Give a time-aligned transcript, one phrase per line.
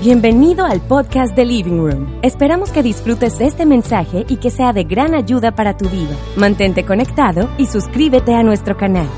[0.00, 2.20] Bienvenido al podcast de Living Room.
[2.22, 6.14] Esperamos que disfrutes este mensaje y que sea de gran ayuda para tu vida.
[6.36, 9.08] Mantente conectado y suscríbete a nuestro canal.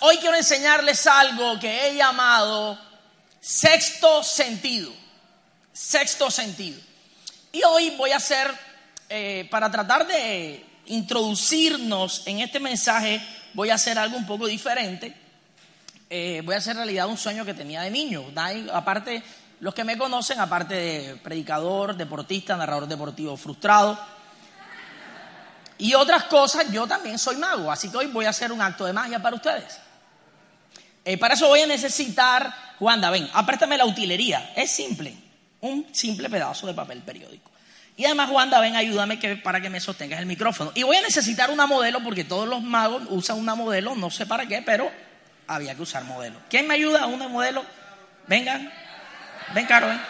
[0.00, 2.78] Hoy quiero enseñarles algo que he llamado
[3.40, 4.92] sexto sentido.
[5.72, 6.78] Sexto sentido.
[7.50, 8.52] Y hoy voy a hacer,
[9.08, 15.25] eh, para tratar de introducirnos en este mensaje, voy a hacer algo un poco diferente.
[16.08, 18.24] Eh, voy a hacer realidad un sueño que tenía de niño.
[18.32, 19.22] Nadie- Aparte,
[19.60, 23.98] los que me conocen, aparte de predicador, deportista, narrador deportivo frustrado
[25.78, 27.70] y otras cosas, yo también soy mago.
[27.72, 29.78] Así que hoy voy a hacer un acto de magia para ustedes.
[31.04, 34.52] Eh, para eso voy a necesitar, Juanda, ven, apréstame la utilería.
[34.56, 35.14] Es simple,
[35.60, 37.50] un simple pedazo de papel periódico.
[37.96, 40.70] Y además, Juanda, ven, ayúdame para que me sostengas el micrófono.
[40.74, 44.26] Y voy a necesitar una modelo porque todos los magos usan una modelo, no sé
[44.26, 44.90] para qué, pero
[45.46, 46.40] había que usar modelo.
[46.48, 47.64] ¿Quién me ayuda a una modelo?
[48.26, 48.72] Vengan,
[49.54, 49.88] ven, Caro.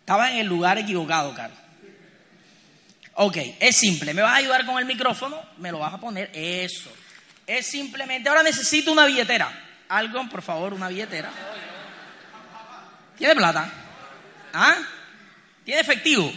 [0.00, 1.54] Estaba en el lugar equivocado, Caro.
[3.14, 4.12] Ok, es simple.
[4.12, 5.40] ¿Me vas a ayudar con el micrófono?
[5.58, 6.30] Me lo vas a poner.
[6.34, 6.92] Eso.
[7.46, 8.28] Es simplemente.
[8.28, 9.50] Ahora necesito una billetera.
[9.88, 11.30] Algo, por favor, una billetera.
[13.16, 13.70] ¿Tiene plata?
[14.52, 14.76] ¿Ah?
[15.64, 16.30] ¿Tiene efectivo?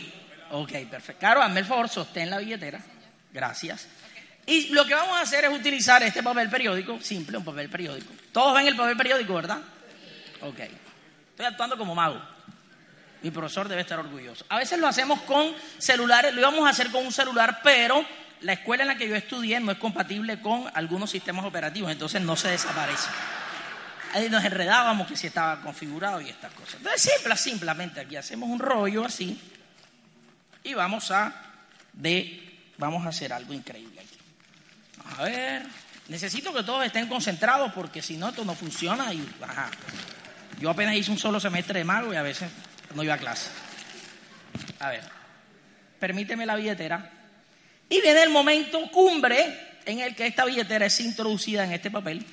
[0.52, 1.20] Ok, perfecto.
[1.20, 2.80] Caro, hazme el favor, sostén la billetera.
[3.34, 3.88] Gracias.
[4.46, 8.12] Y lo que vamos a hacer es utilizar este papel periódico, simple, un papel periódico.
[8.32, 9.60] Todos ven el papel periódico, ¿verdad?
[10.42, 10.60] Ok.
[11.32, 12.22] Estoy actuando como mago.
[13.22, 14.46] Mi profesor debe estar orgulloso.
[14.50, 18.06] A veces lo hacemos con celulares, lo íbamos a hacer con un celular, pero
[18.42, 22.22] la escuela en la que yo estudié no es compatible con algunos sistemas operativos, entonces
[22.22, 23.10] no se desaparece.
[24.14, 26.76] Ahí nos enredábamos que si estaba configurado y estas cosas.
[26.76, 29.40] Entonces, simple, simplemente aquí hacemos un rollo así
[30.64, 31.34] y vamos a
[31.94, 32.46] de
[32.78, 33.99] vamos a hacer algo increíble.
[35.18, 35.66] A ver,
[36.08, 39.70] necesito que todos estén concentrados porque si no esto no funciona y ajá.
[40.60, 42.50] Yo apenas hice un solo semestre de mago y a veces
[42.94, 43.50] no iba a clase.
[44.80, 45.04] A ver,
[46.00, 47.12] permíteme la billetera.
[47.90, 52.26] Y viene el momento cumbre en el que esta billetera es introducida en este papel.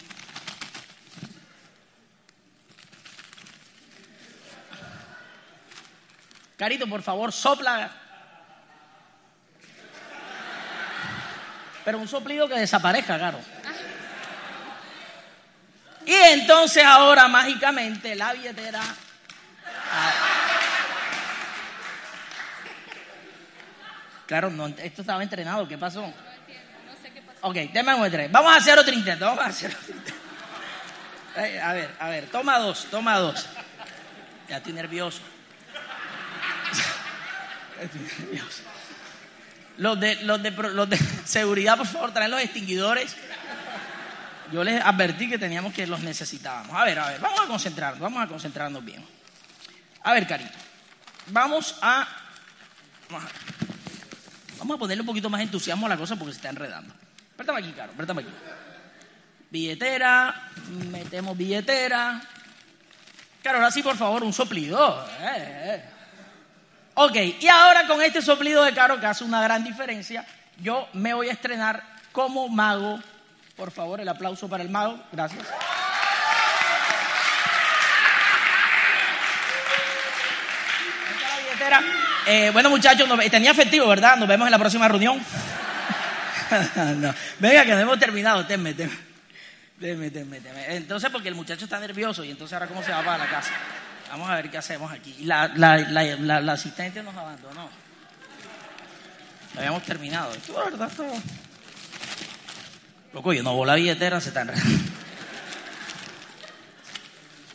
[6.56, 8.05] Carito, por favor, sopla.
[11.86, 13.38] Pero un soplido que desaparezca, Caro.
[16.04, 18.80] Y entonces ahora mágicamente la billetera
[24.26, 26.12] Claro, no, esto estaba entrenado, ¿qué pasó?
[27.42, 28.26] Ok, déjame muestre.
[28.32, 30.20] Vamos a hacer otro intento, vamos a hacer otro intento.
[31.62, 33.46] A ver, a ver, toma dos, toma dos.
[34.48, 35.20] Ya estoy nervioso.
[37.80, 38.62] Estoy nervioso.
[39.78, 43.16] Los de, los, de, los de seguridad, por favor, traen los extinguidores.
[44.52, 46.74] Yo les advertí que teníamos que los necesitábamos.
[46.74, 49.04] A ver, a ver, vamos a concentrarnos, vamos a concentrarnos bien.
[50.02, 50.56] A ver, Carito,
[51.26, 52.06] vamos a,
[54.58, 56.94] vamos a, ponerle un poquito más entusiasmo a la cosa porque se está enredando.
[57.34, 58.30] Préstame aquí, Caro, préstame aquí.
[59.50, 60.50] Billetera,
[60.90, 62.20] metemos billetera.
[63.42, 65.04] Claro, ahora sí, por favor, un soplido.
[65.20, 65.84] Eh, eh.
[66.94, 70.24] Ok, y ahora con este soplido de Caro, que hace una gran diferencia,
[70.58, 72.98] yo me voy a estrenar como mago.
[73.56, 74.98] Por favor, el aplauso para el mago.
[75.12, 75.44] Gracias.
[82.26, 84.16] Eh, bueno, muchachos, nos tenía efectivo, ¿verdad?
[84.16, 85.18] Nos vemos en la próxima reunión.
[87.38, 88.44] Venga, que no hemos terminado.
[88.46, 88.74] Tenme.
[88.74, 90.74] Tenme, tenme, tenme.
[90.76, 93.52] Entonces, porque el muchacho está nervioso y entonces ahora cómo se va para la casa.
[94.10, 95.16] Vamos a ver qué hacemos aquí.
[95.24, 97.68] La, la, la- la asistente nos abandonó.
[99.56, 100.32] Habíamos terminado.
[100.34, 100.90] Esto, la verdad.
[103.12, 104.54] Loco, yo no voy la billetera, se enredando.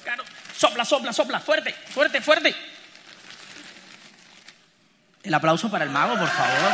[0.03, 0.23] Claro,
[0.55, 2.55] sopla, sopla, sopla, fuerte, fuerte, fuerte.
[5.23, 6.71] El aplauso para el mago, por favor.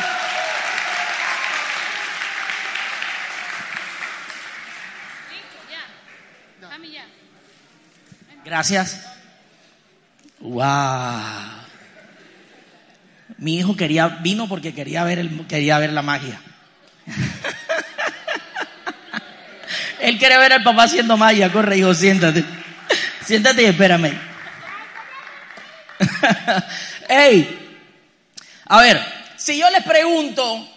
[8.47, 9.05] Gracias.
[10.39, 11.56] Wow.
[13.37, 16.41] Mi hijo quería vino porque quería ver el, quería ver la magia.
[19.99, 21.51] Él quiere ver al papá haciendo magia.
[21.51, 22.43] Corre, hijo, siéntate.
[23.25, 24.17] Siéntate y espérame.
[27.09, 27.79] Ey,
[28.65, 29.01] a ver,
[29.37, 30.67] si yo les pregunto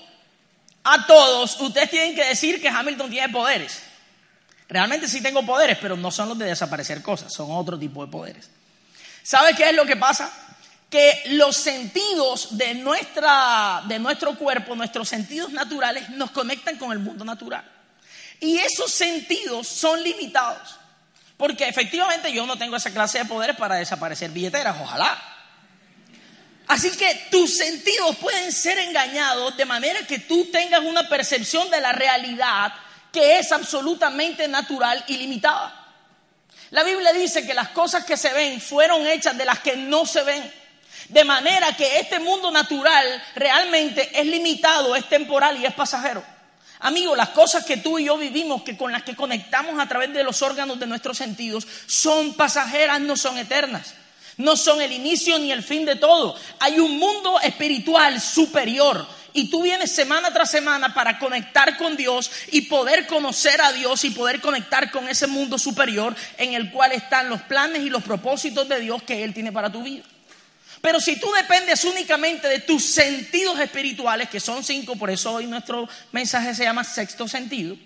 [0.85, 3.83] a todos, ustedes tienen que decir que Hamilton tiene poderes.
[4.69, 8.13] Realmente sí tengo poderes, pero no son los de desaparecer cosas, son otro tipo de
[8.13, 8.49] poderes.
[9.23, 10.33] ¿Sabe qué es lo que pasa?
[10.91, 16.99] Que los sentidos de, nuestra, de nuestro cuerpo, nuestros sentidos naturales, nos conectan con el
[16.99, 17.65] mundo natural.
[18.41, 20.77] Y esos sentidos son limitados.
[21.37, 25.17] Porque efectivamente yo no tengo esa clase de poderes para desaparecer billeteras, ojalá.
[26.67, 31.81] Así que tus sentidos pueden ser engañados de manera que tú tengas una percepción de
[31.81, 32.73] la realidad
[33.13, 35.81] que es absolutamente natural y limitada.
[36.71, 40.07] La Biblia dice que las cosas que se ven fueron hechas de las que no
[40.07, 40.60] se ven.
[41.11, 43.05] De manera que este mundo natural
[43.35, 46.23] realmente es limitado, es temporal y es pasajero.
[46.79, 50.15] Amigo, las cosas que tú y yo vivimos, que con las que conectamos a través
[50.15, 53.95] de los órganos de nuestros sentidos, son pasajeras, no son eternas.
[54.37, 56.37] No son el inicio ni el fin de todo.
[56.61, 62.31] Hay un mundo espiritual superior y tú vienes semana tras semana para conectar con Dios
[62.53, 66.93] y poder conocer a Dios y poder conectar con ese mundo superior en el cual
[66.93, 70.05] están los planes y los propósitos de Dios que Él tiene para tu vida.
[70.81, 75.47] Pero si tú dependes únicamente de tus sentidos espirituales, que son cinco, por eso hoy
[75.47, 77.77] nuestro mensaje se llama sexto sentido,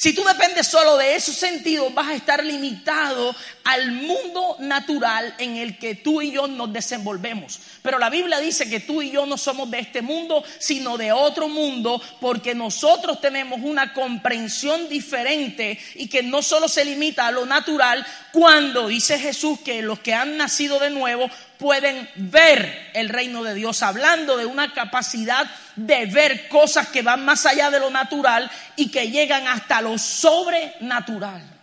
[0.00, 3.36] si tú dependes solo de esos sentidos, vas a estar limitado
[3.70, 7.60] al mundo natural en el que tú y yo nos desenvolvemos.
[7.82, 11.12] Pero la Biblia dice que tú y yo no somos de este mundo, sino de
[11.12, 17.30] otro mundo, porque nosotros tenemos una comprensión diferente y que no solo se limita a
[17.30, 23.08] lo natural, cuando dice Jesús que los que han nacido de nuevo pueden ver el
[23.08, 27.78] reino de Dios, hablando de una capacidad de ver cosas que van más allá de
[27.78, 31.59] lo natural y que llegan hasta lo sobrenatural.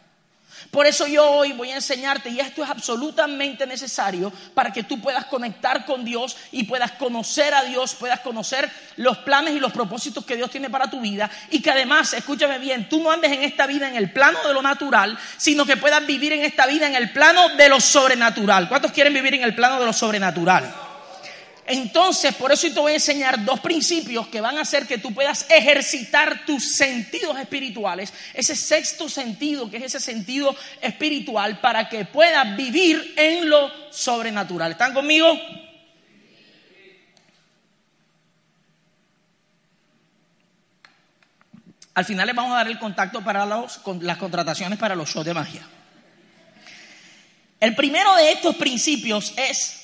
[0.71, 4.99] Por eso yo hoy voy a enseñarte, y esto es absolutamente necesario para que tú
[4.99, 9.71] puedas conectar con Dios y puedas conocer a Dios, puedas conocer los planes y los
[9.71, 13.31] propósitos que Dios tiene para tu vida, y que además, escúchame bien, tú no andes
[13.31, 16.65] en esta vida en el plano de lo natural, sino que puedas vivir en esta
[16.65, 18.67] vida en el plano de lo sobrenatural.
[18.67, 20.86] ¿Cuántos quieren vivir en el plano de lo sobrenatural?
[21.69, 25.13] Entonces, por eso te voy a enseñar dos principios que van a hacer que tú
[25.13, 32.05] puedas ejercitar tus sentidos espirituales, ese sexto sentido, que es ese sentido espiritual, para que
[32.05, 34.71] puedas vivir en lo sobrenatural.
[34.71, 35.27] ¿Están conmigo?
[41.95, 45.33] Al final les vamos a dar el contacto para las contrataciones para los shows de
[45.33, 45.67] magia.
[47.59, 49.76] El primero de estos principios es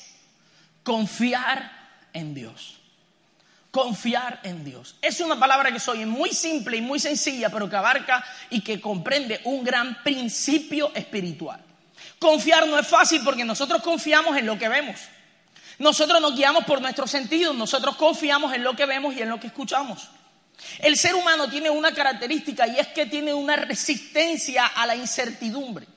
[0.84, 1.72] Confiar
[2.14, 2.80] en Dios.
[3.72, 4.96] Confiar en Dios.
[5.02, 8.80] Es una palabra que soy muy simple y muy sencilla, pero que abarca y que
[8.80, 11.60] comprende un gran principio espiritual.
[12.20, 15.00] Confiar no es fácil porque nosotros confiamos en lo que vemos.
[15.80, 19.40] Nosotros nos guiamos por nuestros sentidos, nosotros confiamos en lo que vemos y en lo
[19.40, 20.10] que escuchamos.
[20.80, 25.88] El ser humano tiene una característica y es que tiene una resistencia a la incertidumbre.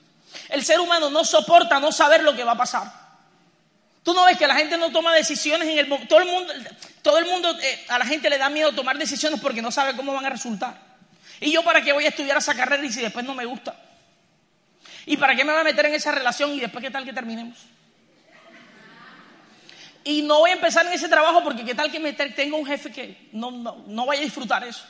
[0.49, 3.06] El ser humano no soporta no saber lo que va a pasar.
[4.07, 6.53] Tú no ves que la gente no toma decisiones en el todo el mundo,
[7.01, 9.97] todo el mundo eh, a la gente le da miedo tomar decisiones porque no sabe
[9.97, 10.79] cómo van a resultar.
[11.41, 13.77] Y yo para qué voy a estudiar esa carrera y si después no me gusta.
[15.05, 17.11] ¿Y para qué me voy a meter en esa relación y después qué tal que
[17.11, 17.57] terminemos?
[20.05, 22.65] Y no voy a empezar en ese trabajo porque qué tal que me tenga un
[22.65, 24.85] jefe que no, no, vaya a disfrutar eso.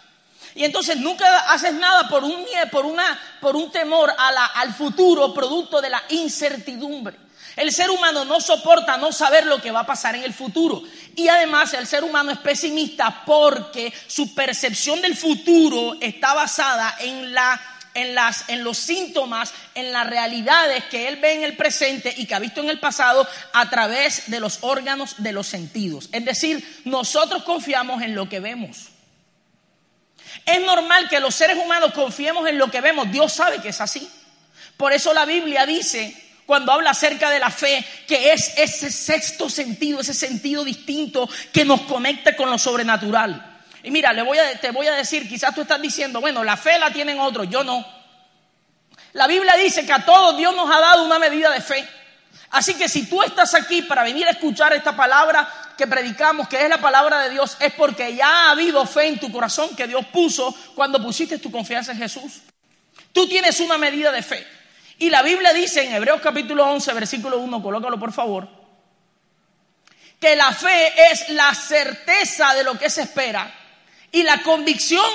[0.53, 5.81] Y entonces nunca haces nada por un, por una, por un temor al futuro producto
[5.81, 7.25] de la incertidumbre.
[7.57, 10.83] El ser humano no soporta no saber lo que va a pasar en el futuro.
[11.15, 17.33] Y además el ser humano es pesimista porque su percepción del futuro está basada en,
[17.33, 17.59] la,
[17.95, 22.27] en, las, en los síntomas, en las realidades que él ve en el presente y
[22.27, 26.09] que ha visto en el pasado a través de los órganos de los sentidos.
[26.11, 28.89] Es decir, nosotros confiamos en lo que vemos.
[30.45, 33.11] Es normal que los seres humanos confiemos en lo que vemos.
[33.11, 34.07] Dios sabe que es así.
[34.77, 39.49] Por eso la Biblia dice cuando habla acerca de la fe, que es ese sexto
[39.49, 43.59] sentido, ese sentido distinto que nos conecta con lo sobrenatural.
[43.83, 46.55] Y mira, le voy a, te voy a decir, quizás tú estás diciendo, bueno, la
[46.55, 47.85] fe la tienen otros, yo no.
[49.11, 51.85] La Biblia dice que a todos Dios nos ha dado una medida de fe.
[52.51, 56.63] Así que si tú estás aquí para venir a escuchar esta palabra que predicamos, que
[56.63, 59.85] es la palabra de Dios, es porque ya ha habido fe en tu corazón que
[59.85, 62.41] Dios puso cuando pusiste tu confianza en Jesús.
[63.11, 64.56] Tú tienes una medida de fe.
[64.99, 68.47] Y la Biblia dice en Hebreos capítulo 11, versículo 1, colócalo por favor,
[70.19, 73.53] que la fe es la certeza de lo que se espera
[74.11, 75.05] y la convicción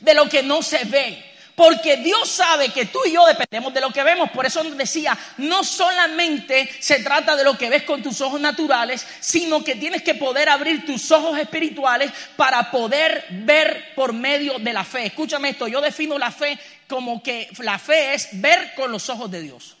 [0.00, 1.31] de lo que no se ve.
[1.54, 4.30] Porque Dios sabe que tú y yo dependemos de lo que vemos.
[4.30, 9.06] Por eso decía, no solamente se trata de lo que ves con tus ojos naturales,
[9.20, 14.72] sino que tienes que poder abrir tus ojos espirituales para poder ver por medio de
[14.72, 15.06] la fe.
[15.06, 19.30] Escúchame esto, yo defino la fe como que la fe es ver con los ojos
[19.30, 19.76] de Dios.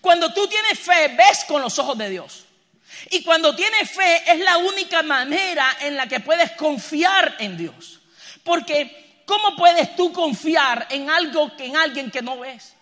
[0.00, 2.44] Cuando tú tienes fe, ves con los ojos de Dios.
[3.10, 8.00] Y cuando tienes fe es la única manera en la que puedes confiar en Dios.
[8.42, 12.76] Porque ¿cómo puedes tú confiar en algo que en alguien que no ves?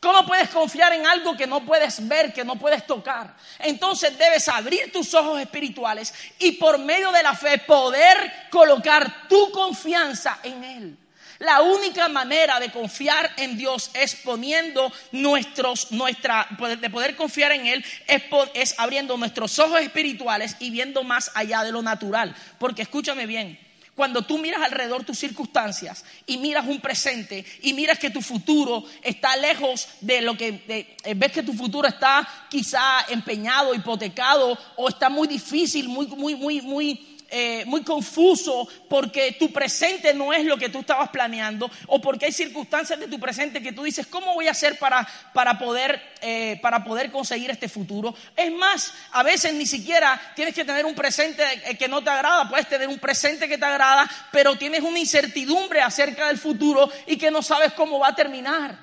[0.00, 3.34] ¿Cómo puedes confiar en algo que no puedes ver, que no puedes tocar?
[3.58, 9.50] Entonces debes abrir tus ojos espirituales y por medio de la fe poder colocar tu
[9.50, 10.98] confianza en Él.
[11.40, 16.48] La única manera de confiar en Dios es poniendo nuestros, nuestra,
[16.80, 18.22] de poder confiar en Él, es,
[18.54, 22.34] es abriendo nuestros ojos espirituales y viendo más allá de lo natural.
[22.58, 23.58] Porque escúchame bien,
[23.98, 28.84] cuando tú miras alrededor tus circunstancias y miras un presente y miras que tu futuro
[29.02, 34.88] está lejos de lo que eh, ves que tu futuro está quizá empeñado, hipotecado o
[34.88, 40.46] está muy difícil, muy muy muy muy eh, muy confuso porque tu presente no es
[40.46, 44.06] lo que tú estabas planeando o porque hay circunstancias de tu presente que tú dices,
[44.06, 48.14] ¿cómo voy a hacer para, para, poder, eh, para poder conseguir este futuro?
[48.34, 52.08] Es más, a veces ni siquiera tienes que tener un presente eh, que no te
[52.08, 56.90] agrada, puedes tener un presente que te agrada, pero tienes una incertidumbre acerca del futuro
[57.06, 58.78] y que no sabes cómo va a terminar.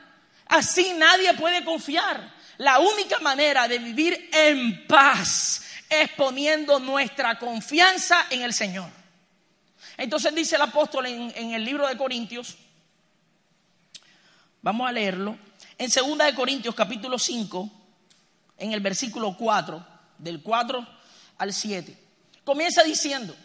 [0.46, 2.36] Así nadie puede confiar.
[2.58, 8.90] La única manera de vivir en paz es poniendo nuestra confianza en el Señor.
[9.98, 12.56] Entonces dice el apóstol en, el libro de Corintios,
[14.62, 15.38] vamos a leerlo,
[15.78, 17.70] en 2 de Corintios capítulo 5,
[18.58, 19.86] en el versículo 4,
[20.18, 20.88] del 4
[21.38, 21.98] al 7,
[22.44, 23.36] comienza diciendo,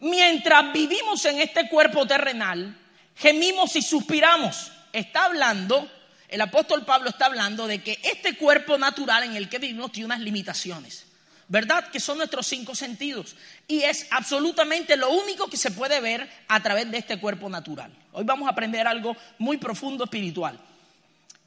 [0.00, 2.76] mientras vivimos en este cuerpo terrenal,
[3.16, 4.72] gemimos y suspiramos.
[4.92, 5.88] Está hablando,
[6.28, 10.06] el apóstol Pablo está hablando de que este cuerpo natural en el que vivimos tiene
[10.06, 11.09] unas limitaciones.
[11.50, 11.88] ¿Verdad?
[11.90, 13.34] Que son nuestros cinco sentidos.
[13.66, 17.92] Y es absolutamente lo único que se puede ver a través de este cuerpo natural.
[18.12, 20.56] Hoy vamos a aprender algo muy profundo espiritual.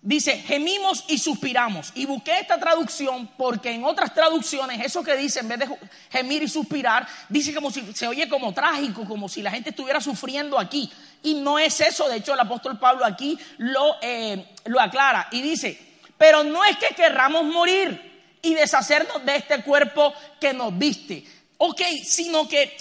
[0.02, 1.94] Dice, gemimos y suspiramos.
[1.96, 5.70] Y busqué esta traducción porque en otras traducciones, eso que dice, en vez de
[6.12, 10.02] gemir y suspirar, dice como si se oye como trágico, como si la gente estuviera
[10.02, 10.92] sufriendo aquí.
[11.24, 12.10] Y no es eso.
[12.10, 15.30] De hecho, el apóstol Pablo aquí lo, eh, lo aclara.
[15.32, 15.80] Y dice,
[16.18, 18.13] pero no es que querramos morir
[18.44, 21.26] y deshacernos de este cuerpo que nos viste.
[21.58, 22.76] Ok, sino que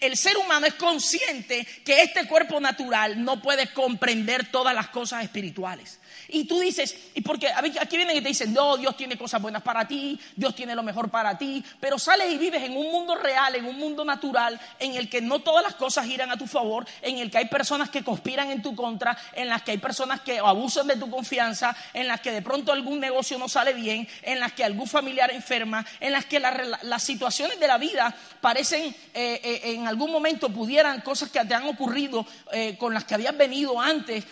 [0.00, 5.24] el, ser humano es consciente que este cuerpo natural no puede comprender todas las cosas
[5.24, 5.98] espirituales.
[6.28, 9.62] Y tú dices, y porque aquí vienen y te dicen, no, Dios tiene cosas buenas
[9.62, 13.14] para ti, Dios tiene lo mejor para ti, pero sales y vives en un mundo
[13.14, 16.46] real, en un mundo natural, en el que no todas las cosas giran a tu
[16.46, 19.78] favor, en el que hay personas que conspiran en tu contra, en las que hay
[19.78, 23.72] personas que abusan de tu confianza, en las que de pronto algún negocio no sale
[23.72, 28.14] bien, en las que algún familiar enferma, en las que las situaciones de la vida
[28.40, 33.04] parecen, eh, eh, en algún momento pudieran, cosas que te han ocurrido eh, con las
[33.04, 34.24] que habías venido antes,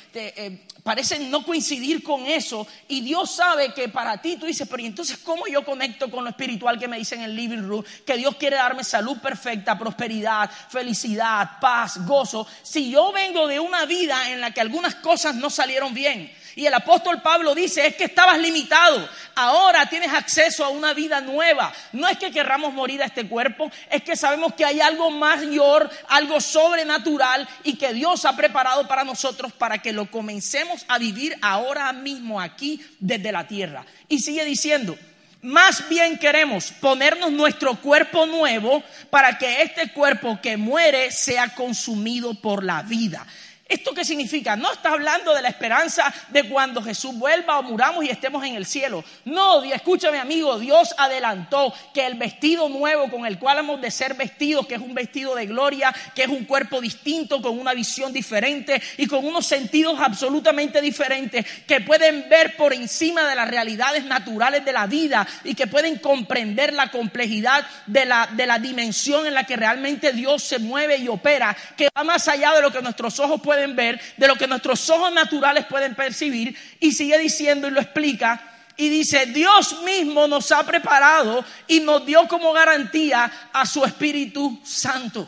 [0.83, 4.87] parecen no coincidir con eso y Dios sabe que para ti tú dices, pero ¿y
[4.87, 7.85] entonces cómo yo conecto con lo espiritual que me dicen en el living room?
[8.05, 12.47] Que Dios quiere darme salud perfecta, prosperidad, felicidad, paz, gozo.
[12.63, 16.65] Si yo vengo de una vida en la que algunas cosas no salieron bien, y
[16.65, 21.71] el apóstol Pablo dice, es que estabas limitado, ahora tienes acceso a una vida nueva.
[21.93, 25.91] No es que querramos morir a este cuerpo, es que sabemos que hay algo mayor,
[26.09, 31.37] algo sobrenatural y que Dios ha preparado para nosotros para que lo comencemos a vivir
[31.43, 33.85] ahora mismo aquí desde la tierra.
[34.09, 34.97] Y sigue diciendo,
[35.43, 42.33] más bien queremos ponernos nuestro cuerpo nuevo para que este cuerpo que muere sea consumido
[42.35, 43.27] por la vida.
[43.69, 44.55] ¿Esto qué significa?
[44.55, 48.55] No está hablando de la esperanza de cuando Jesús vuelva o muramos y estemos en
[48.55, 49.03] el cielo.
[49.25, 54.15] No, escúchame amigo, Dios adelantó que el vestido nuevo con el cual hemos de ser
[54.15, 58.13] vestidos, que es un vestido de gloria, que es un cuerpo distinto, con una visión
[58.13, 64.05] diferente y con unos sentidos absolutamente diferentes, que pueden ver por encima de las realidades
[64.05, 69.27] naturales de la vida y que pueden comprender la complejidad de la, de la dimensión
[69.27, 72.71] en la que realmente Dios se mueve y opera, que va más allá de lo
[72.71, 77.19] que nuestros ojos pueden ver, de lo que nuestros ojos naturales pueden percibir, y sigue
[77.19, 78.53] diciendo y lo explica.
[78.77, 84.61] Y dice, Dios mismo nos ha preparado y nos dio como garantía a su Espíritu
[84.65, 85.27] Santo.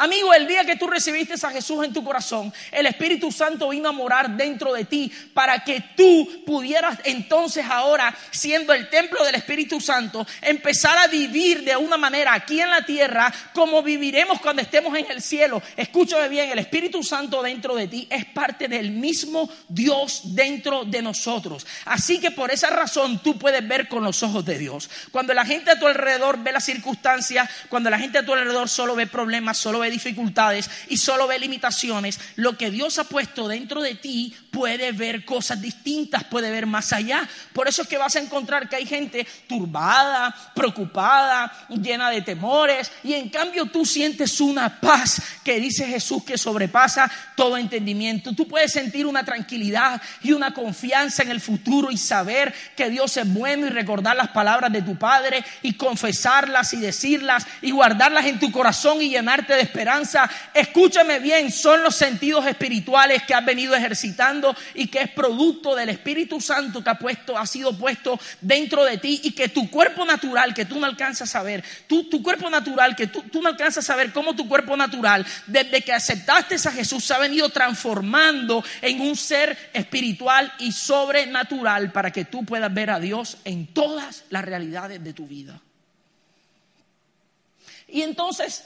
[0.00, 3.90] Amigo, el día que tú recibiste a Jesús en tu corazón, el Espíritu Santo vino
[3.90, 9.34] a morar dentro de ti para que tú pudieras entonces ahora, siendo el templo del
[9.34, 14.62] Espíritu Santo, empezar a vivir de una manera aquí en la tierra como viviremos cuando
[14.62, 15.60] estemos en el cielo.
[15.76, 21.02] Escúchame bien, el Espíritu Santo dentro de ti es parte del mismo Dios dentro de
[21.02, 21.66] nosotros.
[21.84, 24.88] Así que por esa razón tú puedes ver con los ojos de Dios.
[25.10, 28.70] Cuando la gente a tu alrededor ve las circunstancias, cuando la gente a tu alrededor
[28.70, 33.48] solo ve problemas, solo ve dificultades y solo ve limitaciones, lo que Dios ha puesto
[33.48, 37.28] dentro de ti puede ver cosas distintas, puede ver más allá.
[37.52, 42.90] Por eso es que vas a encontrar que hay gente turbada, preocupada, llena de temores,
[43.02, 48.32] y en cambio tú sientes una paz que dice Jesús que sobrepasa todo entendimiento.
[48.34, 53.16] Tú puedes sentir una tranquilidad y una confianza en el futuro y saber que Dios
[53.16, 58.26] es bueno y recordar las palabras de tu Padre y confesarlas y decirlas y guardarlas
[58.26, 60.28] en tu corazón y llenarte de esperanza.
[60.54, 64.39] Escúchame bien, son los sentidos espirituales que has venido ejercitando
[64.74, 68.98] y que es producto del Espíritu Santo que ha puesto, ha sido puesto dentro de
[68.98, 72.96] ti y que tu cuerpo natural, que tú no alcanzas a ver, tu cuerpo natural,
[72.96, 76.72] que tú, tú no alcanzas a ver cómo tu cuerpo natural, desde que aceptaste a
[76.72, 82.72] Jesús, se ha venido transformando en un ser espiritual y sobrenatural para que tú puedas
[82.72, 85.60] ver a Dios en todas las realidades de tu vida.
[87.88, 88.64] Y entonces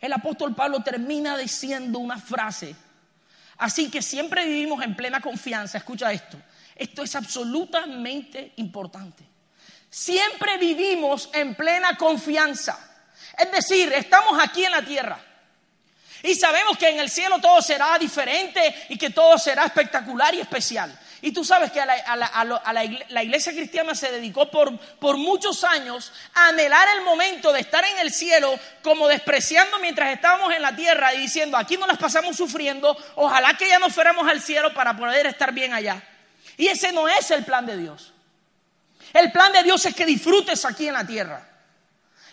[0.00, 2.74] el apóstol Pablo termina diciendo una frase.
[3.58, 5.78] Así que siempre vivimos en plena confianza.
[5.78, 6.38] Escucha esto.
[6.74, 9.24] Esto es absolutamente importante.
[9.88, 12.78] Siempre vivimos en plena confianza.
[13.38, 15.18] Es decir, estamos aquí en la tierra.
[16.22, 20.40] Y sabemos que en el cielo todo será diferente y que todo será espectacular y
[20.40, 20.98] especial.
[21.26, 26.50] Y tú sabes que a la, iglesia cristiana se dedicó por, por, muchos años a
[26.50, 31.12] anhelar el momento de estar en el cielo como despreciando mientras estábamos en la tierra
[31.14, 34.96] y diciendo, aquí no las pasamos sufriendo, ojalá que ya nos fuéramos al cielo para
[34.96, 36.00] poder estar bien allá.
[36.56, 38.12] Y ese no es el plan de Dios.
[39.12, 41.55] El plan de Dios es que disfrutes aquí en la tierra.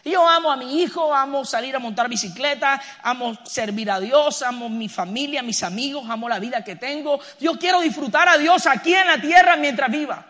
[0.04, 4.68] Yo amo a mi hijo, amo salir a montar bicicleta, amo servir a Dios, amo
[4.68, 7.20] mi familia, mis amigos, amo la vida que tengo.
[7.40, 10.28] Yo quiero disfrutar a Dios aquí en la tierra mientras viva.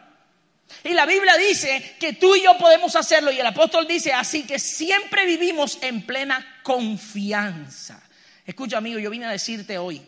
[0.83, 4.43] Y la Biblia dice que tú y yo podemos hacerlo y el apóstol dice así
[4.43, 8.01] que siempre vivimos en plena confianza.
[8.45, 10.01] Escucha amigo, yo vine a decirte hoy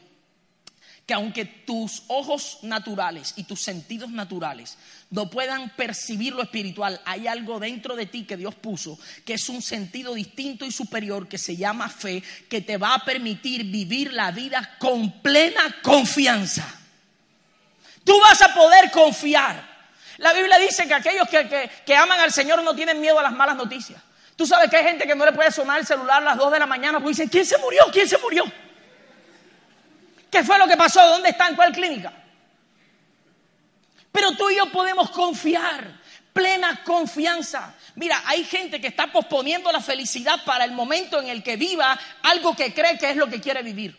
[1.05, 4.77] que aunque tus ojos naturales y tus sentidos naturales
[5.15, 9.47] no puedan percibir lo espiritual, hay algo dentro de ti que Dios puso, que es
[9.47, 14.11] un sentido distinto y superior que se llama fe, que te va a permitir vivir
[14.11, 16.67] la vida con plena confianza.
[18.03, 19.75] Tú vas a poder confiar.
[20.17, 23.55] La Biblia dice que aquellos que, aman al Señor no tienen miedo a las malas
[23.55, 24.01] noticias.
[24.35, 26.51] Tú sabes que hay gente que no le puede sonar el celular a las 2
[26.51, 27.85] de la mañana porque dicen, ¿quién se murió?
[27.89, 28.43] ¿quién se murió?
[30.29, 31.01] ¿Qué fue lo que pasó?
[31.07, 31.47] ¿Dónde está?
[31.47, 32.11] ¿En cuál clínica?
[34.15, 35.99] Pero tú y yo podemos confiar,
[36.31, 37.75] plena confianza.
[37.95, 41.99] Mira, hay gente que está posponiendo la felicidad para el momento en el que viva
[42.23, 43.93] algo que cree que es lo que quiere vivir.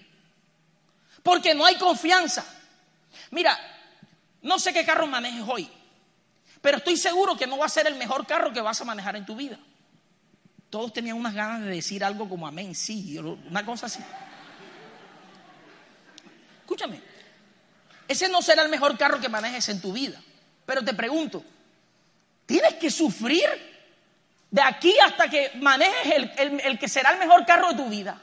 [1.23, 2.47] Porque no hay confianza.
[3.31, 3.59] Mira,
[4.41, 5.69] no sé qué carro manejes hoy,
[6.63, 9.17] pero estoy seguro que no va a ser el mejor carro que vas a manejar
[9.17, 9.59] en tu vida.
[10.71, 14.01] Todos tenían unas ganas de decir algo como amén, sí, una cosa así.
[16.61, 17.03] Escúchame,
[18.09, 20.21] ese no será el mejor carro que manejes en tu vida.
[20.65, 21.45] Pero te pregunto,
[22.45, 23.45] ¿tienes que sufrir
[24.51, 28.21] de aquí hasta que manejes el, el, que será el mejor carro de tu vida?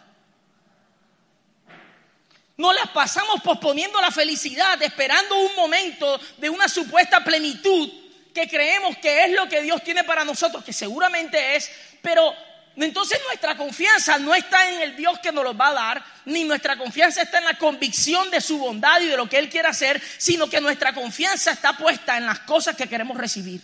[2.56, 7.90] No las pasamos posponiendo la felicidad, esperando un momento de una supuesta plenitud
[8.34, 12.34] que creemos que es lo que Dios tiene para nosotros, que seguramente es, pero
[12.76, 16.44] entonces nuestra confianza no está en el Dios que nos lo va a dar, ni
[16.44, 19.68] nuestra confianza está en la convicción de su bondad y de lo que Él quiere
[19.68, 23.62] hacer, sino que nuestra confianza está puesta en las cosas que queremos recibir.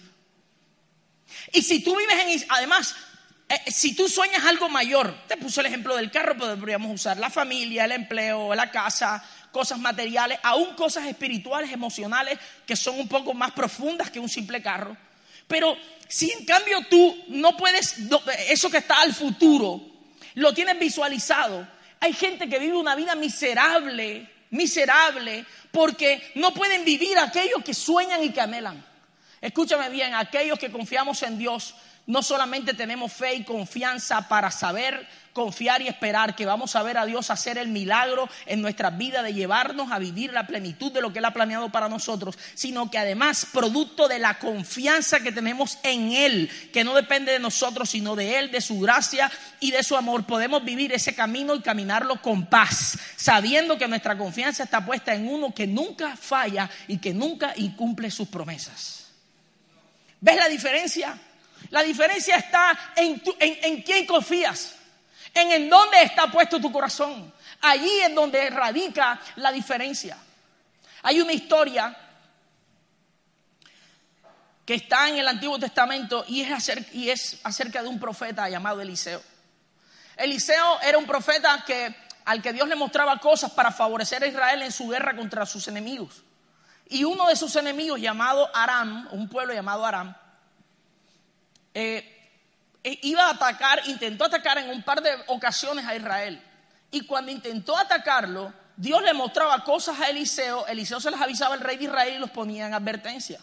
[1.51, 2.45] Y si tú vives en...
[2.49, 2.95] Además,
[3.47, 7.31] eh, si tú sueñas algo mayor, te puso el ejemplo del carro, podríamos usar la
[7.31, 13.33] familia, el empleo, la casa, cosas materiales, aún cosas espirituales, emocionales, que son un poco
[13.33, 14.95] más profundas que un simple carro.
[15.49, 15.75] Pero
[16.07, 17.95] si en cambio tú no puedes,
[18.47, 19.81] eso que está al futuro,
[20.35, 21.67] lo tienes visualizado,
[21.99, 28.23] hay gente que vive una vida miserable, miserable, porque no pueden vivir aquellos que sueñan
[28.23, 28.85] y que anhelan.
[29.41, 31.73] Escúchame bien, aquellos que confiamos en Dios,
[32.09, 36.97] no solamente tenemos fe y confianza para saber confiar y esperar que vamos a ver
[36.97, 41.01] a Dios hacer el milagro en nuestras vidas de llevarnos a vivir la plenitud de
[41.01, 45.31] lo que Él ha planeado para nosotros, sino que además producto de la confianza que
[45.31, 49.69] tenemos en Él, que no depende de nosotros, sino de Él, de su gracia y
[49.69, 54.63] de su amor, podemos vivir ese camino y caminarlo con paz, sabiendo que nuestra confianza
[54.63, 59.11] está puesta en uno que nunca falla y que nunca incumple sus promesas.
[60.19, 61.15] ¿Ves la diferencia?
[61.69, 64.75] La diferencia está en, en, quién confías,
[65.33, 67.31] en en dónde está puesto tu corazón.
[67.61, 70.17] Allí es donde radica la diferencia.
[71.03, 71.95] Hay una historia
[74.65, 78.49] que está en el Antiguo Testamento y es, acerca, y es acerca de un profeta
[78.49, 79.21] llamado Eliseo.
[80.15, 84.61] Eliseo era un profeta que, al que Dios le mostraba cosas para favorecer a Israel
[84.61, 86.23] en su guerra contra sus enemigos.
[86.87, 90.15] Y uno de sus enemigos, llamado Aram, un pueblo llamado Aram,
[91.79, 92.03] eh,
[92.83, 96.41] eh, iba a atacar, intentó atacar en un par de ocasiones a Israel.
[96.91, 101.61] Y cuando intentó atacarlo, Dios le mostraba cosas a Eliseo, Eliseo se las avisaba al
[101.61, 103.39] rey de Israel y los ponía en advertencia.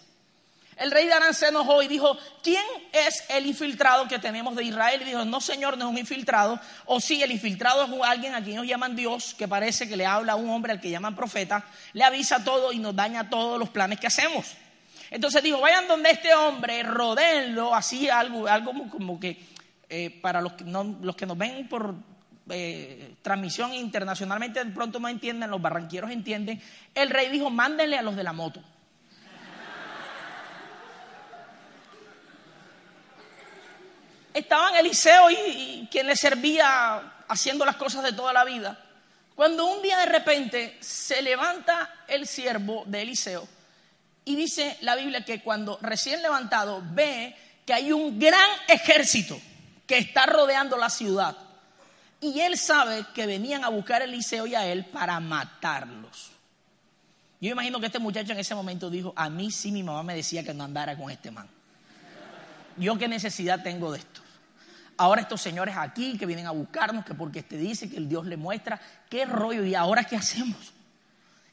[0.77, 4.65] El rey de Arán se enojó y dijo, ¿quién es el infiltrado que tenemos de
[4.65, 5.01] Israel?
[5.01, 6.61] Y dijo, no señor, no es un infiltrado.
[6.85, 10.05] O sí, el infiltrado es alguien a quien ellos llaman Dios, que parece que le
[10.05, 13.59] habla a un hombre al que llaman profeta, le avisa todo y nos daña todos
[13.59, 14.49] los planes que hacemos.
[15.11, 19.39] Entonces dijo, vayan donde este hombre, rodeenlo, así algo, algo como que
[19.89, 21.95] eh, para los que, los que nos ven por
[22.49, 26.61] eh, transmisión internacionalmente de pronto no entienden, los barranqueros entienden.
[26.95, 28.63] El rey dijo, mándenle a los de la moto.
[34.35, 38.79] Estaban Eliseo y, y quien le servía haciendo las cosas de toda la vida.
[39.35, 43.56] Cuando un día de repente se levanta el siervo de Eliseo
[44.27, 47.35] y dice la Biblia que cuando recién levantado ve
[47.65, 49.41] que hay un gran ejército
[49.87, 51.37] que está rodeando la ciudad.
[52.21, 56.33] Y él sabe que venían a buscar a Eliseo y a él para matarlos.
[57.41, 60.17] Yo imagino que este muchacho en ese momento dijo, a mí sí mi mamá me
[60.17, 61.49] decía que no andara con este man.
[62.77, 64.23] Yo qué necesidad tengo de esto.
[64.97, 68.27] Ahora estos señores aquí que vienen a buscarnos, que porque este dice que el Dios
[68.27, 70.73] le muestra, qué rollo, y ahora qué hacemos.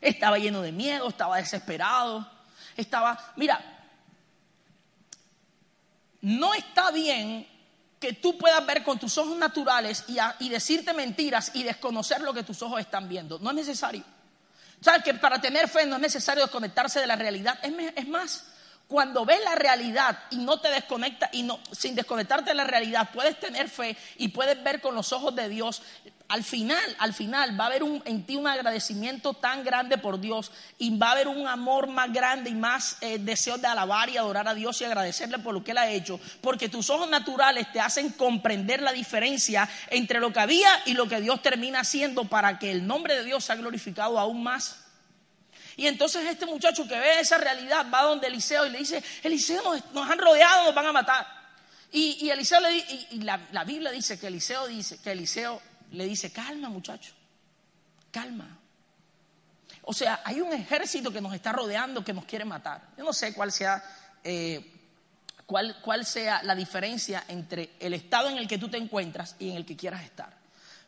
[0.01, 2.32] Estaba lleno de miedo, estaba desesperado
[2.75, 3.59] estaba, mira,
[6.21, 7.47] no está bien
[7.99, 10.05] que tú puedas ver con tus ojos naturales
[10.39, 13.39] y, decirte mentiras y desconocer lo que tus ojos están viendo.
[13.39, 14.03] No es necesario.
[14.81, 17.57] ¿Sabes que para tener fe no es necesario desconectarse de la realidad?
[17.63, 18.45] es más,
[18.87, 23.09] cuando ves la realidad y no te desconectas y no, sin desconectarte de la realidad,
[23.13, 25.81] puedes tener fe y puedes ver con los ojos de Dios.
[26.33, 30.51] Al final, al final va a haber en ti un agradecimiento tan grande por Dios
[30.79, 34.17] y va a haber un amor más grande y más eh, deseo de alabar y
[34.17, 37.71] adorar a Dios y agradecerle por lo que Él ha hecho, porque tus ojos naturales
[37.71, 42.25] te hacen comprender la diferencia entre lo que había y lo que Dios termina haciendo
[42.25, 44.77] para que el nombre de Dios sea glorificado aún más.
[45.77, 49.61] Y entonces este muchacho que ve esa realidad va donde Eliseo y le dice, Eliseo
[49.93, 51.27] nos, han rodeado, nos van a matar.
[51.91, 52.75] Y, Eliseo le
[53.11, 55.61] y, la, la, Biblia dice que Eliseo dice, que Eliseo
[55.93, 57.13] le dice, calma muchacho,
[58.11, 58.59] calma.
[59.83, 62.89] O sea, hay un ejército que nos está rodeando que nos quiere matar.
[62.97, 63.83] Yo no sé cuál sea,
[64.23, 64.71] eh,
[65.45, 69.49] cuál, cuál sea la diferencia entre el estado en el que tú te encuentras y
[69.49, 70.33] en el que quieras estar.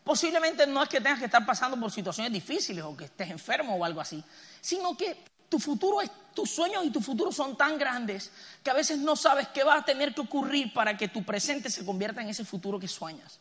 [0.04, 3.76] Posiblemente no es que tengas que estar pasando por situaciones difíciles o que estés enfermo
[3.76, 4.24] o algo así,
[4.62, 5.18] sino que
[5.50, 6.00] tu futuro
[6.34, 9.78] tus sueños y tu futuro son tan grandes que a veces no sabes qué va
[9.78, 13.40] a tener que ocurrir para que tu presente se convierta en ese futuro que sueñas.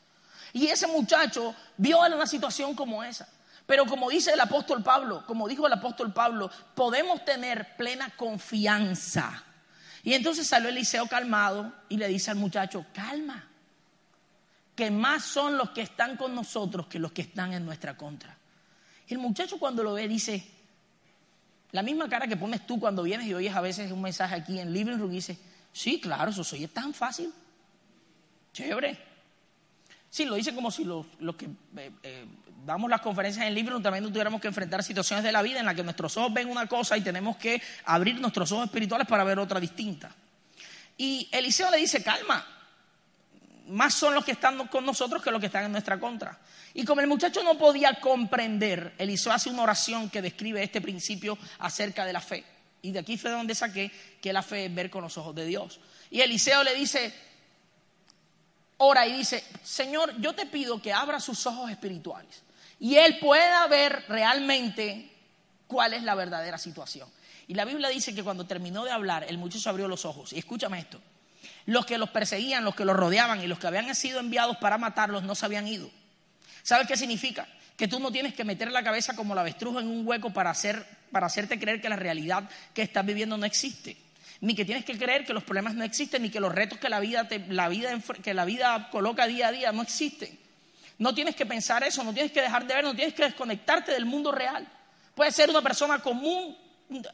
[0.54, 3.28] Y ese muchacho vio una situación como esa.
[3.66, 9.42] Pero como dice el apóstol Pablo, como dijo el apóstol Pablo, podemos tener plena confianza.
[10.04, 13.48] Y entonces salió Eliseo calmado y le dice al muchacho, calma,
[14.76, 18.38] que más son los que están con nosotros que los que están en nuestra contra.
[19.08, 20.46] Y el muchacho cuando lo ve dice,
[21.72, 24.60] la misma cara que pones tú cuando vienes y oyes a veces un mensaje aquí
[24.60, 25.36] en Living Room dice,
[25.72, 27.32] sí, claro, eso soy tan fácil.
[28.52, 29.13] Chévere.
[30.14, 31.46] Sí, lo dice como si los, que
[31.76, 32.24] eh, eh,
[32.64, 35.66] damos las conferencias en Room también no tuviéramos que enfrentar situaciones de la vida en
[35.66, 39.24] las que nuestros ojos ven una cosa y tenemos que abrir nuestros ojos espirituales para
[39.24, 40.14] ver otra distinta.
[40.96, 42.46] Y Eliseo le dice, calma,
[43.66, 46.38] más son los que están con nosotros que los que están en nuestra contra.
[46.74, 51.36] Y como el muchacho no podía comprender, Eliseo hace una oración que describe este principio
[51.58, 52.44] acerca de la fe.
[52.82, 53.90] Y de aquí fue donde saqué
[54.22, 55.80] que la fe es ver con los ojos de Dios.
[56.08, 57.12] Y Eliseo le dice,
[58.84, 62.42] ora y dice, Señor, yo te pido que abra sus ojos espirituales
[62.78, 65.10] y él pueda ver realmente
[65.66, 67.08] cuál es la verdadera situación.
[67.46, 70.32] Y la Biblia dice que cuando terminó de hablar, el muchacho abrió los ojos.
[70.32, 71.00] Y escúchame esto.
[71.66, 74.78] Los que los perseguían, los que los rodeaban y los que habían sido enviados para
[74.78, 75.90] matarlos no se habían ido.
[76.62, 77.46] ¿Sabes qué significa?
[77.76, 80.50] Que tú no tienes que meter la cabeza como la avestruz en un hueco para,
[80.50, 83.96] hacer, para hacerte creer que la realidad que estás viviendo no existe.
[84.44, 86.88] Ni que tienes que creer que los problemas no existen, ni que los retos que
[86.90, 90.38] la vida, la vida, que la vida coloca día a día no existen.
[90.98, 93.92] No tienes que pensar eso, no tienes que dejar de ver, no tienes que desconectarte
[93.92, 94.68] del mundo real.
[95.14, 96.56] Puedes ser una persona común,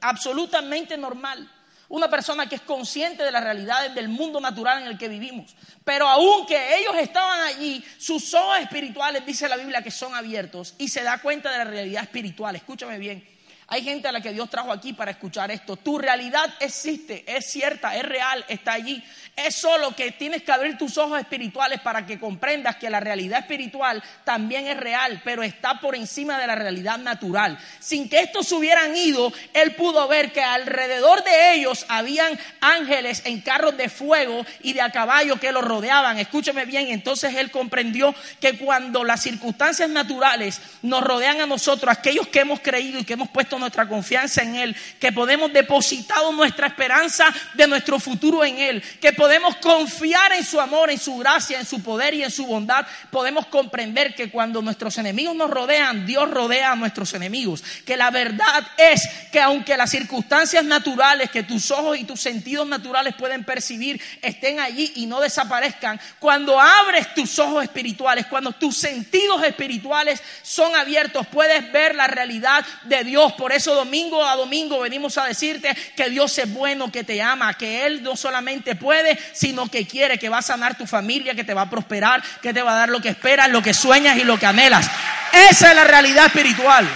[0.01, 1.49] absolutamente normal
[1.91, 5.57] una persona que es consciente de las realidades del mundo natural en el que vivimos.
[5.85, 10.87] Pero aunque ellos estaban allí, sus ojos espirituales, dice la Biblia, que son abiertos y
[10.87, 12.55] se da cuenta de la realidad espiritual.
[12.55, 13.29] Escúchame bien.
[13.73, 15.77] Hay gente a la que Dios trajo aquí para escuchar esto.
[15.77, 19.01] Tu realidad existe, es cierta, es real, está allí.
[19.47, 23.41] Es solo que tienes que abrir tus ojos espirituales para que comprendas que la realidad
[23.41, 27.59] espiritual también es real, pero está por encima de la realidad natural.
[27.79, 33.41] Sin que estos hubieran ido, él pudo ver que alrededor de ellos habían ángeles en
[33.41, 36.19] carros de fuego y de a caballo que los rodeaban.
[36.19, 42.29] Escúcheme bien, entonces él comprendió que cuando las circunstancias naturales nos rodean a nosotros, aquellos
[42.29, 46.67] que hemos creído y que hemos puesto nuestra confianza en él, que podemos depositar nuestra
[46.67, 49.30] esperanza de nuestro futuro en él, que podemos
[49.61, 53.47] confiar en su amor, en su gracia, en su poder y en su bondad, podemos
[53.47, 57.63] comprender que cuando nuestros enemigos nos rodean, Dios rodea a nuestros enemigos.
[57.85, 62.67] Que la verdad es que aunque las circunstancias naturales que tus ojos y tus sentidos
[62.67, 68.77] naturales pueden percibir estén allí y no desaparezcan, cuando abres tus ojos espirituales, cuando tus
[68.77, 73.33] sentidos espirituales son abiertos, puedes ver la realidad de Dios.
[73.35, 77.55] Por eso domingo a domingo venimos a decirte que Dios es bueno, que te ama,
[77.55, 81.45] que Él no solamente puede, sino que quiere, que va a sanar tu familia, que
[81.45, 84.17] te va a prosperar, que te va a dar lo que esperas, lo que sueñas
[84.17, 84.91] y lo que anhelas.
[85.33, 86.89] Esa es la realidad espiritual.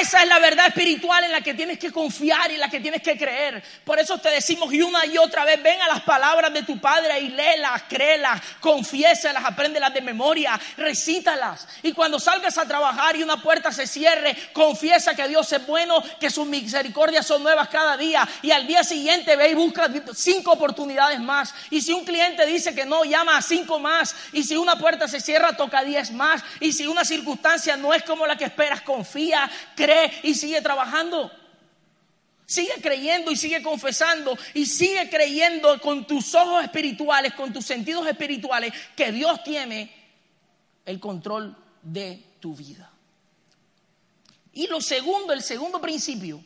[0.00, 2.80] Esa es la verdad espiritual en la que tienes que confiar y en la que
[2.80, 3.62] tienes que creer.
[3.84, 6.78] Por eso te decimos y una y otra vez, ven a las palabras de tu
[6.78, 11.66] Padre y léelas, créelas, confiésalas, apréndelas de memoria, recítalas.
[11.82, 16.02] Y cuando salgas a trabajar y una puerta se cierre, confiesa que Dios es bueno,
[16.20, 18.28] que sus misericordias son nuevas cada día.
[18.42, 21.54] Y al día siguiente ve y busca cinco oportunidades más.
[21.70, 24.14] Y si un cliente dice que no, llama a cinco más.
[24.32, 26.42] Y si una puerta se cierra, toca diez más.
[26.60, 31.30] Y si una circunstancia no es como la que esperas, confía, cree y sigue trabajando.
[32.44, 38.06] Sigue creyendo y sigue confesando y sigue creyendo con tus ojos espirituales, con tus sentidos
[38.06, 39.94] espirituales, que Dios tiene
[40.84, 42.90] el control de tu vida.
[44.54, 46.42] Y lo segundo, el segundo principio,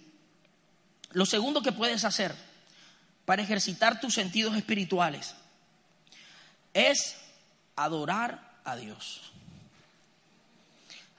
[1.13, 2.35] lo segundo que puedes hacer
[3.25, 5.35] para ejercitar tus sentidos espirituales
[6.75, 7.17] es
[7.77, 9.32] adorar a Dios.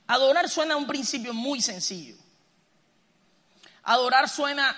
[0.08, 2.16] Adorar suena a un principio muy sencillo.
[3.84, 4.76] Adorar suena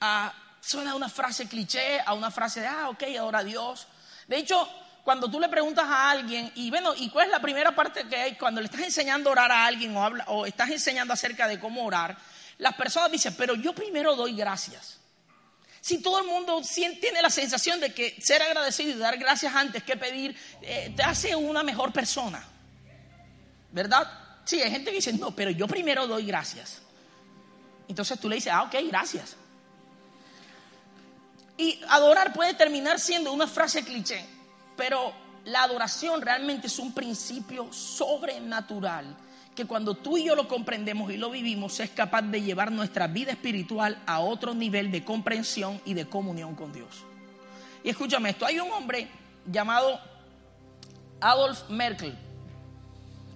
[0.00, 3.86] a, suena a una frase cliché, a una frase de, ah, ok, adora a Dios.
[4.26, 4.68] De hecho,
[5.04, 8.16] cuando tú le preguntas a alguien, y bueno, ¿y cuál es la primera parte que
[8.16, 8.36] hay?
[8.36, 11.58] Cuando le estás enseñando a orar a alguien o, habla, o estás enseñando acerca de
[11.58, 12.16] cómo orar,
[12.58, 14.98] las personas dicen, pero yo primero doy gracias.
[15.80, 16.60] Si todo el mundo
[17.00, 21.02] tiene la sensación de que ser agradecido y dar gracias antes que pedir, eh, te
[21.02, 22.44] hace una mejor persona.
[23.70, 24.27] ¿Verdad?
[24.48, 26.80] Sí, hay gente que dice, no, pero yo primero doy gracias.
[27.86, 29.36] Entonces tú le dices, ah, ok, gracias.
[31.58, 34.24] Y adorar puede terminar siendo una frase cliché,
[34.74, 35.12] pero
[35.44, 39.14] la adoración realmente es un principio sobrenatural
[39.54, 43.06] que cuando tú y yo lo comprendemos y lo vivimos es capaz de llevar nuestra
[43.06, 47.04] vida espiritual a otro nivel de comprensión y de comunión con Dios.
[47.84, 49.10] Y escúchame esto, hay un hombre
[49.44, 50.00] llamado
[51.20, 52.16] Adolf Merkel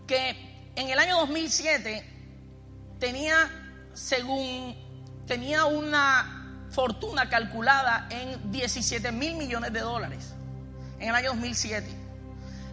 [0.07, 2.05] que en el año 2007
[2.99, 3.35] tenía,
[3.93, 4.77] según,
[5.27, 10.35] tenía una fortuna calculada en 17 mil millones de dólares
[10.99, 12.03] en el año 2007.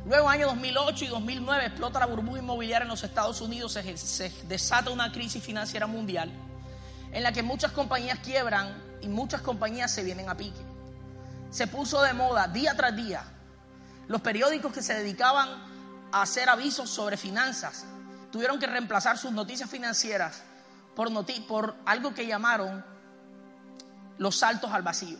[0.05, 4.91] Luego, año 2008 y 2009, explota la burbuja inmobiliaria en los Estados Unidos, se, desata
[4.91, 6.31] una crisis financiera mundial
[7.11, 10.61] en la que muchas compañías quiebran y muchas compañías se vienen a pique.
[11.49, 13.23] Se puso de moda día tras día.
[14.07, 15.49] Los periódicos que se dedicaban
[16.11, 17.85] hacer avisos sobre finanzas
[18.31, 20.43] tuvieron que reemplazar sus noticias financieras
[20.95, 21.09] por,
[21.47, 22.83] por algo que llamaron
[24.17, 25.17] los saltos al vacío.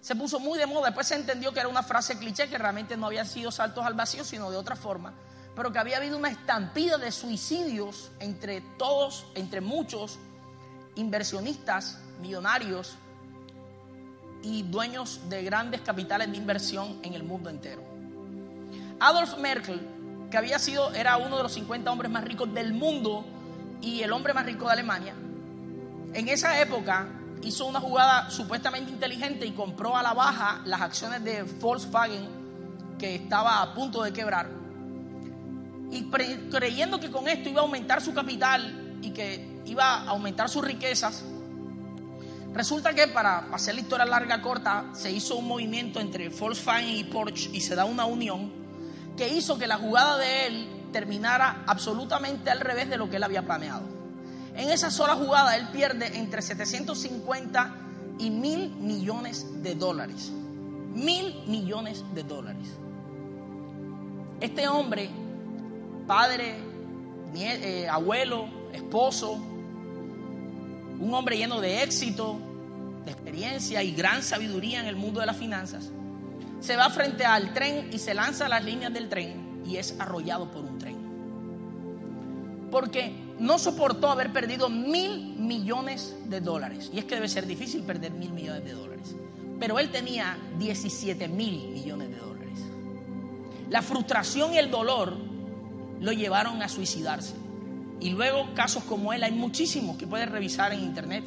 [0.00, 2.96] Se puso muy de moda, después se entendió que era una frase cliché, que realmente
[2.96, 5.14] no habían sido saltos al vacío, sino de otra forma,
[5.56, 10.18] pero que había habido una estampida de suicidios entre todos, entre muchos
[10.96, 12.96] inversionistas, millonarios
[14.42, 17.93] y dueños de grandes capitales de inversión en el mundo entero.
[19.04, 19.94] Adolf Merkel
[20.34, 23.24] que había sido, era uno de los 50 hombres más ricos del mundo
[23.80, 25.14] y el hombre más rico de Alemania,
[26.12, 27.06] En esa época
[27.42, 32.28] hizo una jugada supuestamente inteligente y compró a la baja las acciones de Volkswagen
[32.98, 34.48] que estaba a punto de quebrar.
[35.92, 36.10] Y
[36.50, 40.64] creyendo que con esto iba a aumentar su capital y que iba a aumentar sus
[40.64, 41.24] riquezas,
[42.52, 47.04] resulta que para hacer la historia larga corta, se hizo un movimiento entre Volkswagen y
[47.04, 48.63] Porsche y se da una unión
[49.16, 53.22] que hizo que la jugada de él terminara absolutamente al revés de lo que él
[53.22, 53.82] había planeado.
[54.56, 57.74] En esa sola jugada él pierde entre 750
[58.18, 60.30] y mil millones de dólares.
[60.94, 62.68] Mil millones de dólares.
[64.40, 65.10] Este hombre,
[66.06, 66.56] padre,
[67.34, 69.40] eh, abuelo, esposo,
[71.00, 72.38] un hombre lleno de éxito,
[73.04, 75.90] de experiencia y gran sabiduría en el mundo de las finanzas,
[76.64, 80.00] se va frente al tren y se lanza a las líneas del tren y es
[80.00, 80.96] arrollado por un tren.
[82.70, 86.90] Porque no soportó haber perdido mil millones de dólares.
[86.90, 89.14] Y es que debe ser difícil perder mil millones de dólares.
[89.60, 92.58] Pero él tenía 17 mil millones de dólares.
[93.68, 95.18] La frustración y el dolor
[96.00, 97.34] lo llevaron a suicidarse.
[98.00, 101.24] Y luego casos como él hay muchísimos que puedes revisar en internet.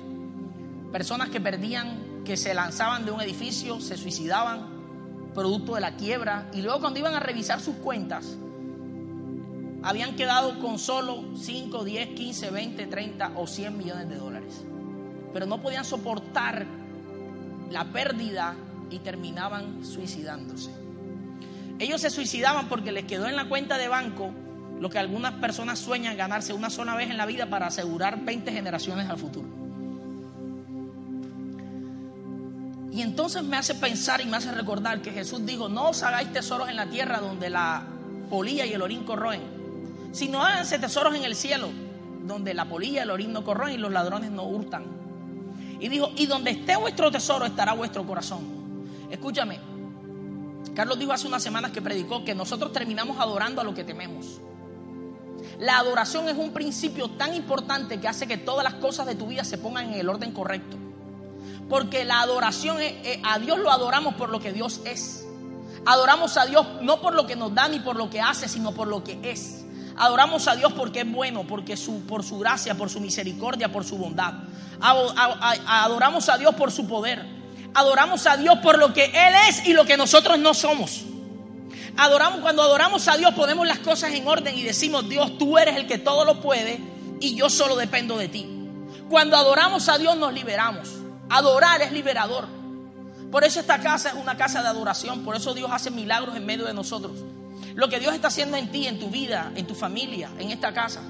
[0.91, 4.76] Personas que perdían, que se lanzaban de un edificio, se suicidaban,
[5.37, 6.49] producto de la quiebra.
[6.51, 8.35] Y luego cuando iban a revisar sus cuentas,
[9.83, 14.65] habían quedado con solo 5, 10, 15, 20, 30 o 100 millones de dólares.
[15.31, 16.65] Pero no podían soportar
[17.69, 18.55] la pérdida
[18.89, 20.71] y terminaban suicidándose.
[21.77, 24.31] Ellos se suicidaban porque les quedó en la cuenta de banco
[24.79, 28.51] lo que algunas personas sueñan ganarse una sola vez en la vida para asegurar 20
[28.51, 29.56] generaciones al futuro.
[32.97, 36.33] Y entonces me hace pensar y me hace recordar que Jesús dijo, no os hagáis
[36.33, 37.85] tesoros en la tierra donde la
[38.29, 39.57] polilla y el orín corroen
[40.17, 41.69] sino háganse tesoros en el cielo,
[42.23, 44.85] donde la polilla, el orín no corroen y los ladrones no hurtan.
[45.79, 48.41] Y dijo, y donde esté vuestro tesoro estará vuestro corazón.
[49.11, 49.59] Escúchame,
[50.73, 54.41] Carlos dijo hace unas semanas que predicó que nosotros terminamos adorando a lo que tememos.
[55.59, 59.27] La adoración es un principio tan importante que hace que todas las cosas de tu
[59.27, 60.77] vida se pongan en el orden correcto.
[61.69, 65.25] Porque la adoración, es, a Dios lo adoramos por lo que Dios es.
[65.85, 68.73] Adoramos a Dios no por lo que nos da ni por lo que hace, sino
[68.73, 69.65] por lo que es.
[69.97, 73.83] Adoramos a Dios porque es bueno, porque su, por su gracia, por su misericordia, por
[73.83, 74.33] su bondad.
[74.79, 77.25] Adoramos a Dios por su poder.
[77.73, 81.03] Adoramos a Dios por lo que Él es y lo que nosotros no somos.
[81.97, 85.75] Adoramos, cuando adoramos a Dios ponemos las cosas en orden y decimos, Dios, tú eres
[85.75, 86.79] el que todo lo puede
[87.19, 88.47] y yo solo dependo de ti.
[89.09, 90.89] Cuando adoramos a Dios nos liberamos.
[91.29, 92.47] Adorar es liberador.
[93.31, 95.23] Por eso esta casa es una casa de adoración.
[95.23, 97.13] Por eso Dios hace milagros en medio de nosotros.
[97.75, 100.73] Lo que Dios está haciendo en ti, en tu vida, en tu familia, en esta
[100.73, 101.01] casa.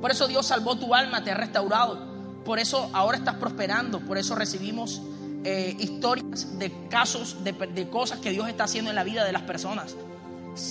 [0.00, 1.98] Por eso Dios salvó tu alma, te ha restaurado.
[2.44, 4.00] Por eso ahora estás prosperando.
[4.00, 5.00] Por eso recibimos
[5.44, 9.32] eh, historias de casos, de, de cosas que Dios está haciendo en la vida de
[9.32, 9.96] las personas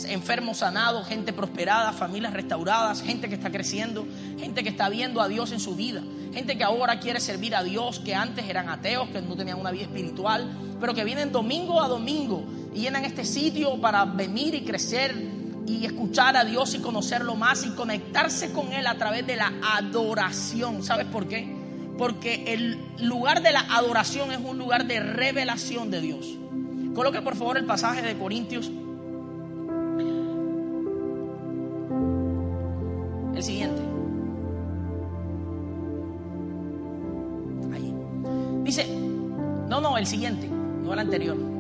[0.07, 4.05] enfermos sanados, gente prosperada, familias restauradas, gente que está creciendo,
[4.39, 6.01] gente que está viendo a Dios en su vida,
[6.33, 9.71] gente que ahora quiere servir a Dios, que antes eran ateos, que no tenían una
[9.71, 12.43] vida espiritual, pero que vienen domingo a domingo
[12.73, 15.15] y llenan este sitio para venir y crecer
[15.65, 19.53] y escuchar a Dios y conocerlo más y conectarse con Él a través de la
[19.75, 20.83] adoración.
[20.83, 21.47] ¿Sabes por qué?
[21.97, 26.25] Porque el lugar de la adoración es un lugar de revelación de Dios.
[26.93, 28.69] Coloque por favor el pasaje de Corintios.
[33.35, 33.81] El siguiente.
[37.73, 37.93] Ahí.
[38.63, 38.87] Dice,
[39.67, 41.52] no, no, el siguiente, no el anterior.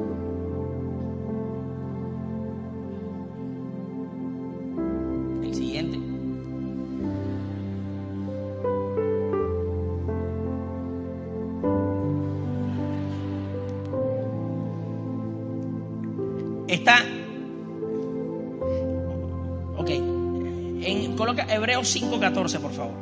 [21.83, 22.93] Hebreos 5:14, por favor.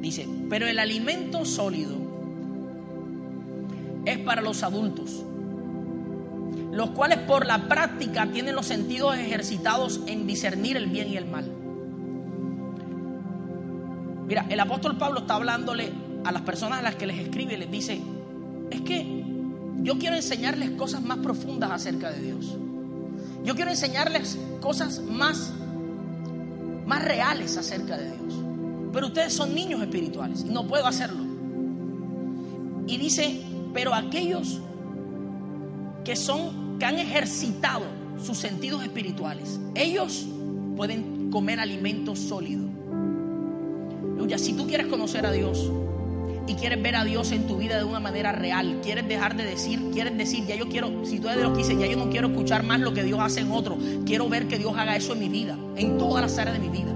[0.00, 1.96] Dice: Pero el alimento sólido
[4.04, 5.24] es para los adultos,
[6.72, 11.26] los cuales por la práctica tienen los sentidos ejercitados en discernir el bien y el
[11.26, 11.50] mal.
[14.26, 15.92] Mira, el apóstol Pablo está hablándole
[16.24, 18.00] a las personas a las que les escribe y les dice,
[18.70, 19.24] es que
[19.82, 22.56] yo quiero enseñarles cosas más profundas acerca de Dios.
[23.44, 25.52] Yo quiero enseñarles cosas más,
[26.86, 28.34] más reales acerca de Dios.
[28.92, 31.24] Pero ustedes son niños espirituales y no puedo hacerlo.
[32.86, 33.40] Y dice,
[33.72, 34.60] pero aquellos
[36.04, 37.84] que son, que han ejercitado
[38.22, 40.26] sus sentidos espirituales, ellos
[40.76, 42.72] pueden comer alimento sólido.
[44.36, 45.70] Si tú quieres conocer a Dios
[46.46, 49.44] y quieres ver a Dios en tu vida de una manera real, quieres dejar de
[49.44, 51.96] decir, quieres decir, ya yo quiero, si tú eres de los que dicen, ya yo
[51.96, 54.96] no quiero escuchar más lo que Dios hace en otro, quiero ver que Dios haga
[54.96, 56.92] eso en mi vida, en todas las áreas de mi vida.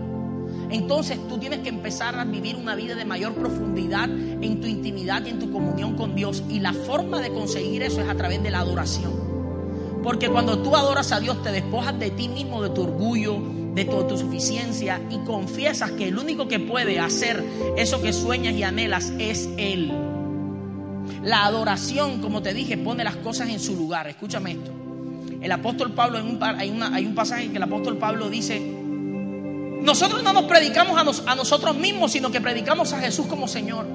[0.71, 5.25] Entonces tú tienes que empezar a vivir una vida de mayor profundidad en tu intimidad
[5.25, 6.43] y en tu comunión con Dios.
[6.49, 9.13] Y la forma de conseguir eso es a través de la adoración.
[10.03, 13.39] Porque cuando tú adoras a Dios te despojas de ti mismo, de tu orgullo,
[13.77, 17.45] de tu, suficiencia y confiesas que el único que puede hacer
[17.77, 19.93] eso que sueñas y anhelas es Él.
[21.23, 24.09] La adoración, como te dije, pone las cosas en su lugar.
[24.09, 24.71] Escúchame esto.
[25.43, 28.59] El apóstol Pablo, en un, hay, hay un pasaje en que el apóstol Pablo dice,
[29.83, 33.87] nosotros no nos predicamos a, nosotros mismos, sino que predicamos a Jesús como Señor.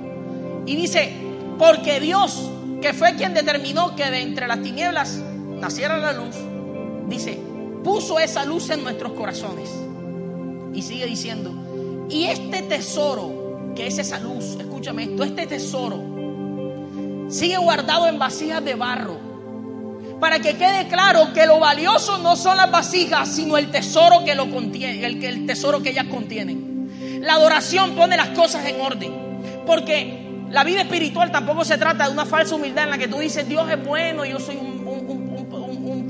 [0.68, 1.12] Y dice,
[1.58, 2.52] porque Dios,
[2.84, 5.20] que fue quien determinó que de entre las tinieblas
[5.60, 6.36] naciera la luz,
[7.10, 7.40] dice,
[7.84, 9.70] puso esa luz en nuestros corazones.
[10.74, 11.54] Y sigue diciendo,
[12.10, 16.02] y este tesoro, que es esa luz, escúchame esto, este tesoro,
[17.30, 19.32] sigue guardado en vasijas de barro
[20.22, 24.36] para que quede claro que lo valioso no son las vasijas, sino el tesoro que
[24.36, 27.22] lo contiene, el, el tesoro que ellas contienen.
[27.24, 29.14] La adoración pone las cosas en orden,
[29.66, 33.18] porque la vida espiritual tampoco se trata de una falsa humildad en la que tú
[33.18, 34.71] dices, Dios es bueno, yo soy un,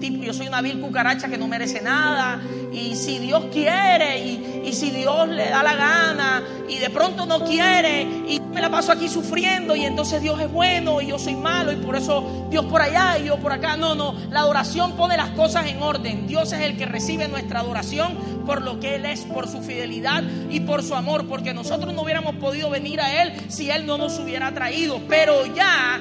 [0.09, 2.41] yo soy una vil cucaracha que no merece nada,
[2.73, 7.25] y si Dios quiere, y, y si Dios le da la gana, y de pronto
[7.25, 11.19] no quiere, y me la paso aquí sufriendo, y entonces Dios es bueno, y yo
[11.19, 13.77] soy malo, y por eso Dios por allá y yo por acá.
[13.77, 16.27] No, no, la adoración pone las cosas en orden.
[16.27, 20.23] Dios es el que recibe nuestra adoración por lo que Él es, por su fidelidad
[20.49, 23.97] y por su amor, porque nosotros no hubiéramos podido venir a Él si Él no
[23.97, 25.99] nos hubiera traído, pero ya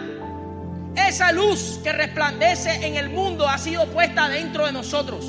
[0.97, 5.27] esa luz que resplandece en el mundo ha sido puesta dentro de nosotros.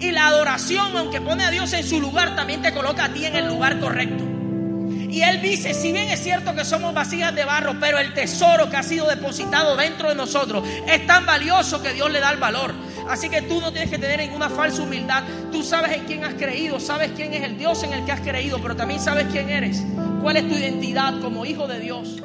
[0.00, 3.26] Y la adoración, aunque pone a Dios en su lugar, también te coloca a ti
[3.26, 4.24] en el lugar correcto.
[5.10, 8.70] Y Él dice, si bien es cierto que somos vasijas de barro, pero el tesoro
[8.70, 12.38] que ha sido depositado dentro de nosotros es tan valioso que Dios le da el
[12.38, 12.72] valor.
[13.08, 15.24] Así que tú no tienes que tener ninguna falsa humildad.
[15.50, 18.20] Tú sabes en quién has creído, sabes quién es el Dios en el que has
[18.20, 19.82] creído, pero también sabes quién eres,
[20.22, 22.22] cuál es tu identidad como hijo de Dios.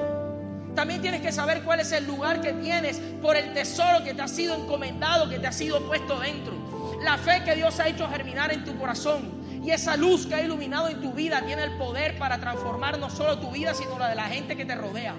[0.75, 4.21] También tienes que saber cuál es el lugar que tienes por el tesoro que te
[4.21, 6.53] ha sido encomendado, que te ha sido puesto dentro.
[7.01, 9.45] La fe que Dios ha hecho germinar en tu corazón.
[9.63, 13.09] Y esa luz que ha iluminado en tu vida tiene el poder para transformar no
[13.09, 15.15] solo tu vida, sino la de la gente que te rodea.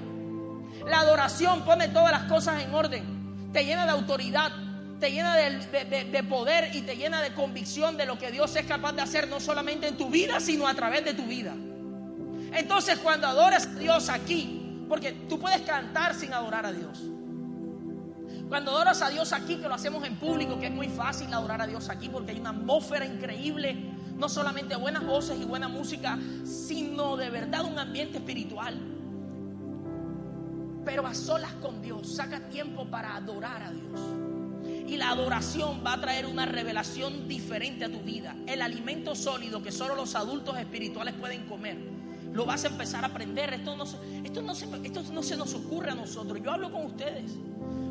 [0.87, 3.51] La adoración pone todas las cosas en orden.
[3.53, 4.53] Te llena de autoridad,
[5.01, 8.67] te llena de, de, poder y te llena de convicción de lo que Dios es
[8.67, 11.55] capaz de hacer, no solamente en tu vida, sino a través de tu vida.
[12.53, 14.56] Entonces cuando adoras a Dios aquí,
[14.89, 17.03] porque tú puedes cantar sin adorar a Dios.
[18.49, 21.63] Cuando adoras a Dios aquí, que lo hacemos en público, que es muy fácil adorar
[21.63, 23.77] a Dios aquí porque hay una atmósfera increíble,
[24.17, 28.79] no solamente buenas voces y buena música, sino de verdad un ambiente espiritual.
[30.85, 34.01] Pero a solas con Dios, saca tiempo para adorar a Dios.
[34.87, 38.37] Y la adoración va a traer una revelación diferente a tu vida.
[38.47, 41.96] El alimento sólido que solo los adultos espirituales pueden comer
[42.37, 43.55] lo vas a empezar a aprender.
[43.55, 46.39] Esto no, esto no, se, esto no se nos ocurre a nosotros.
[46.45, 47.33] Yo hablo con ustedes.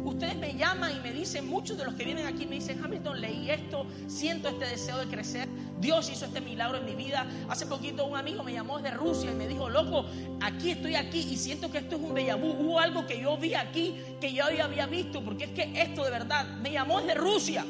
[0.06, 3.20] Ustedes me llaman y me dicen, muchos de los que vienen aquí me dicen, Hamilton,
[3.20, 5.50] leí esto, siento este deseo de crecer.
[5.82, 7.26] Dios hizo este milagro en mi vida.
[7.50, 10.06] Hace poquito un amigo me llamó desde Rusia y me dijo, loco,
[10.42, 12.52] aquí estoy aquí y siento que esto es un déjà vu.
[12.52, 16.12] Hubo algo que yo vi aquí que yo había visto, porque es que esto de
[16.12, 17.66] verdad me llamó desde Rusia.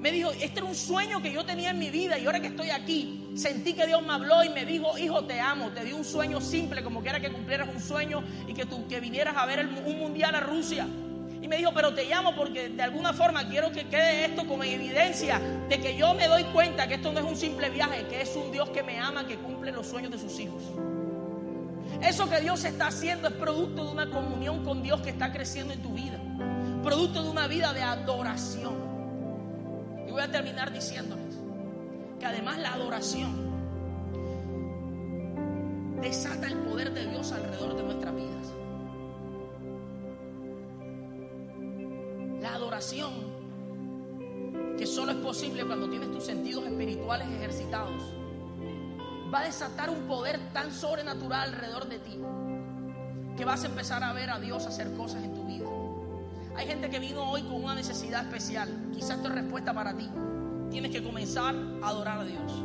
[0.00, 2.46] Me dijo, este era un sueño que yo tenía en mi vida y ahora que
[2.46, 5.92] estoy aquí, sentí que Dios me habló y me dijo, hijo, te amo, te di
[5.92, 9.36] un sueño simple, como que era que cumplieras un sueño y que tú que vinieras
[9.36, 10.86] a ver un mundial a Rusia.
[11.42, 14.64] Y me dijo, pero te llamo porque de alguna forma quiero que quede esto como
[14.64, 15.38] evidencia
[15.68, 18.34] de que yo me doy cuenta que esto no es un simple viaje, que es
[18.36, 20.62] un Dios que me ama, que cumple los sueños de sus hijos.
[22.02, 25.74] Eso que Dios está haciendo es producto de una comunión con Dios que está creciendo
[25.74, 26.18] en tu vida,
[26.82, 28.89] producto de una vida de adoración.
[30.10, 31.38] Y voy a terminar diciéndoles
[32.18, 33.48] que además la adoración
[36.02, 38.52] desata el poder de Dios alrededor de nuestras vidas.
[42.40, 43.12] La adoración,
[44.76, 48.02] que solo es posible cuando tienes tus sentidos espirituales ejercitados,
[49.32, 52.18] va a desatar un poder tan sobrenatural alrededor de ti
[53.36, 55.68] que vas a empezar a ver a Dios hacer cosas en tu vida.
[56.56, 58.68] Hay gente que vino hoy con una necesidad especial.
[58.92, 60.08] Quizás esto es respuesta para ti.
[60.70, 62.62] Tienes que comenzar a adorar a Dios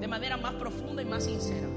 [0.00, 1.68] de manera más profunda y más sincera.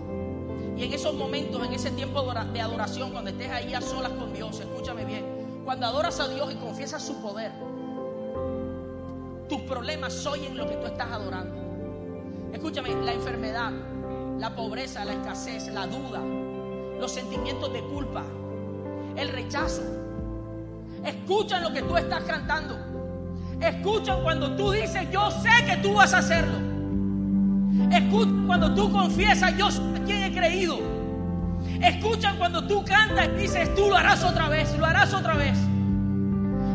[0.78, 4.34] Y en esos momentos, en ese tiempo de adoración, cuando estés ahí a solas con
[4.34, 7.52] Dios, escúchame bien, cuando adoras a Dios y confiesas su poder,
[9.50, 11.56] tus problemas oyen lo que tú estás adorando.
[12.54, 13.72] Escúchame, la enfermedad,
[14.38, 16.20] la pobreza, la escasez, la duda,
[17.00, 18.24] los sentimientos de culpa,
[19.16, 20.01] el rechazo.
[21.04, 22.78] Escuchan lo que tú estás cantando.
[23.60, 26.58] Escuchan cuando tú dices, yo sé que tú vas a hacerlo.
[27.92, 30.80] Escuchan cuando tú confiesas, yo sé a quién he creído.
[31.82, 35.58] Escuchan cuando tú cantas y dices, tú lo harás otra vez, lo harás otra vez.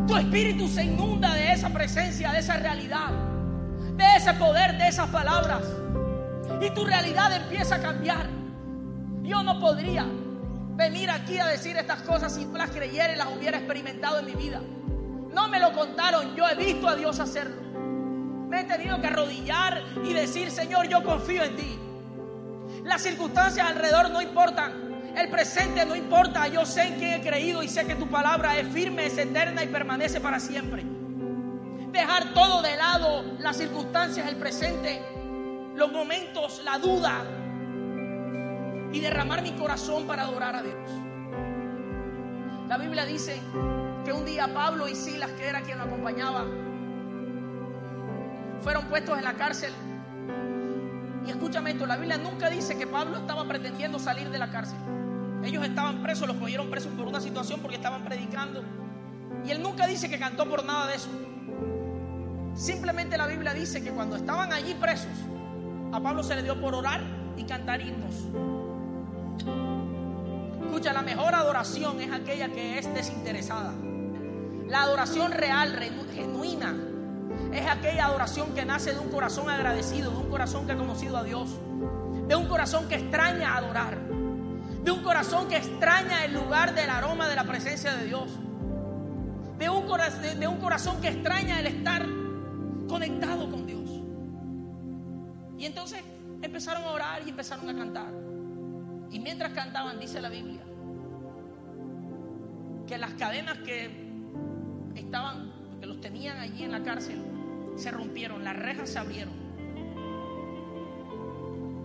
[0.07, 3.11] Tu espíritu se inunda de esa presencia, de esa realidad,
[3.97, 5.62] de ese poder, de esas palabras.
[6.61, 8.29] Y tu realidad empieza a cambiar.
[9.22, 10.07] Yo no podría
[10.77, 14.35] venir aquí a decir estas cosas si las creyera y las hubiera experimentado en mi
[14.35, 14.61] vida.
[15.33, 17.62] No me lo contaron, yo he visto a Dios hacerlo.
[18.49, 21.79] Me he tenido que arrodillar y decir, Señor, yo confío en ti.
[22.85, 25.12] Las circunstancias alrededor no importan.
[25.16, 26.47] El presente no importa.
[26.47, 29.64] Yo sé en quién he creído y sé que tu palabra es firme, es eterna
[29.64, 30.85] y permanece para siempre.
[31.91, 35.03] Dejar todo de lado, las circunstancias, el presente,
[35.74, 37.24] los momentos, la duda,
[38.97, 40.91] y derramar mi corazón para adorar a Dios.
[42.67, 43.39] La Biblia dice
[44.07, 46.47] que un día Pablo y Silas, que era quien lo acompañaba,
[48.63, 49.71] fueron puestos en la cárcel.
[51.27, 54.79] Y escúchame esto, la Biblia nunca dice que Pablo estaba pretendiendo salir de la cárcel.
[55.45, 58.65] Ellos estaban presos, los cogieron presos por una situación porque estaban predicando.
[59.45, 61.11] Y él nunca dice que cantó por nada de eso.
[62.55, 65.13] Simplemente la Biblia dice que cuando estaban allí presos,
[65.93, 67.03] a Pablo se le dio por orar
[67.37, 68.66] y cantar himnos.
[69.39, 73.72] Escucha, la mejor adoración es aquella que es desinteresada.
[74.68, 75.78] La adoración real,
[76.14, 76.74] genuina,
[77.53, 81.16] es aquella adoración que nace de un corazón agradecido, de un corazón que ha conocido
[81.16, 81.51] a Dios,
[82.26, 83.99] de un corazón que extraña adorar,
[84.82, 88.39] de un corazón que extraña el lugar del aroma de la presencia de Dios,
[89.59, 92.07] de un, corazón que extraña el estar
[92.89, 93.89] conectado con Dios.
[95.59, 96.03] Y entonces
[96.43, 98.12] empezaron a orar y empezaron a cantar.
[99.11, 100.61] Y mientras cantaban, dice la Biblia,
[102.87, 103.91] que las cadenas que
[104.95, 107.23] estaban, que los tenían allí en la cárcel,
[107.77, 109.35] se rompieron, las rejas se abrieron.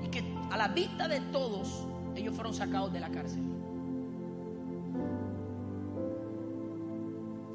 [0.04, 3.44] Y que a la vista de todos, ellos fueron sacados de la cárcel.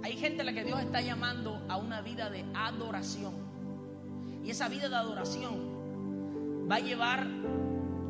[0.03, 3.35] Hay gente a la que Dios está llamando a una vida de adoración.
[4.45, 7.27] Y esa vida de adoración va a llevar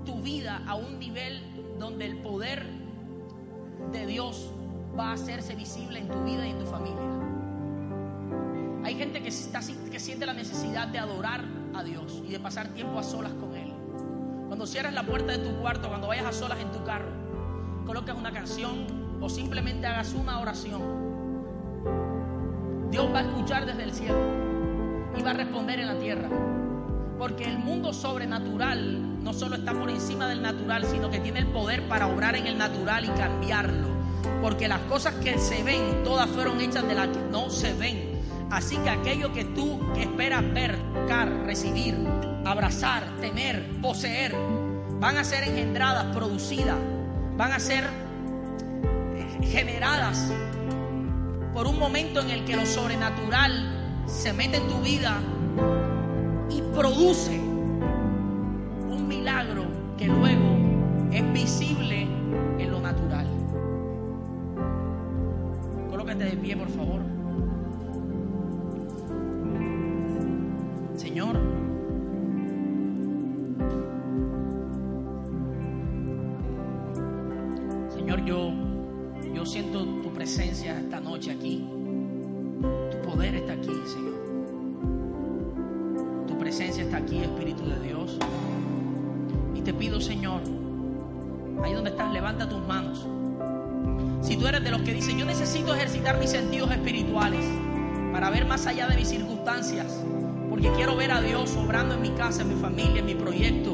[0.06, 1.42] tu vida a un nivel
[1.78, 2.64] donde el poder
[3.92, 4.50] de Dios
[4.98, 7.02] va a hacerse visible en tu vida y en tu familia.
[8.84, 11.44] Hay gente que, está, que siente la necesidad de adorar
[11.74, 13.74] a Dios y de pasar tiempo a solas con Él.
[14.46, 17.10] Cuando cierres la puerta de tu cuarto, cuando vayas a solas en tu carro,
[17.84, 18.86] colocas una canción
[19.20, 20.82] o simplemente hagas una oración.
[22.90, 24.18] Dios va a escuchar desde el cielo
[25.18, 26.28] y va a responder en la tierra.
[27.18, 31.46] Porque el mundo sobrenatural no solo está por encima del natural, sino que tiene el
[31.46, 33.88] poder para obrar en el natural y cambiarlo.
[34.42, 38.20] Porque las cosas que se ven, todas fueron hechas de las que no se ven.
[38.50, 41.96] Así que aquello que tú esperas ver, tocar, recibir,
[42.44, 44.34] abrazar, tener, poseer,
[45.00, 46.76] van a ser engendradas, producidas,
[47.36, 47.84] van a ser
[49.14, 50.30] eh, generadas
[51.52, 55.20] por un momento en el que lo sobrenatural se mete en tu vida
[56.48, 57.45] y produce
[90.26, 90.42] Señor,
[91.62, 93.06] ahí donde estás, levanta tus manos.
[94.22, 97.46] Si tú eres de los que dicen, yo necesito ejercitar mis sentidos espirituales
[98.12, 100.02] para ver más allá de mis circunstancias,
[100.50, 103.70] porque quiero ver a Dios obrando en mi casa, en mi familia, en mi proyecto,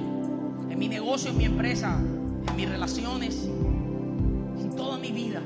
[0.69, 3.49] en mi negocio, en mi empresa, en mis relaciones,
[4.61, 5.41] en toda mi vida.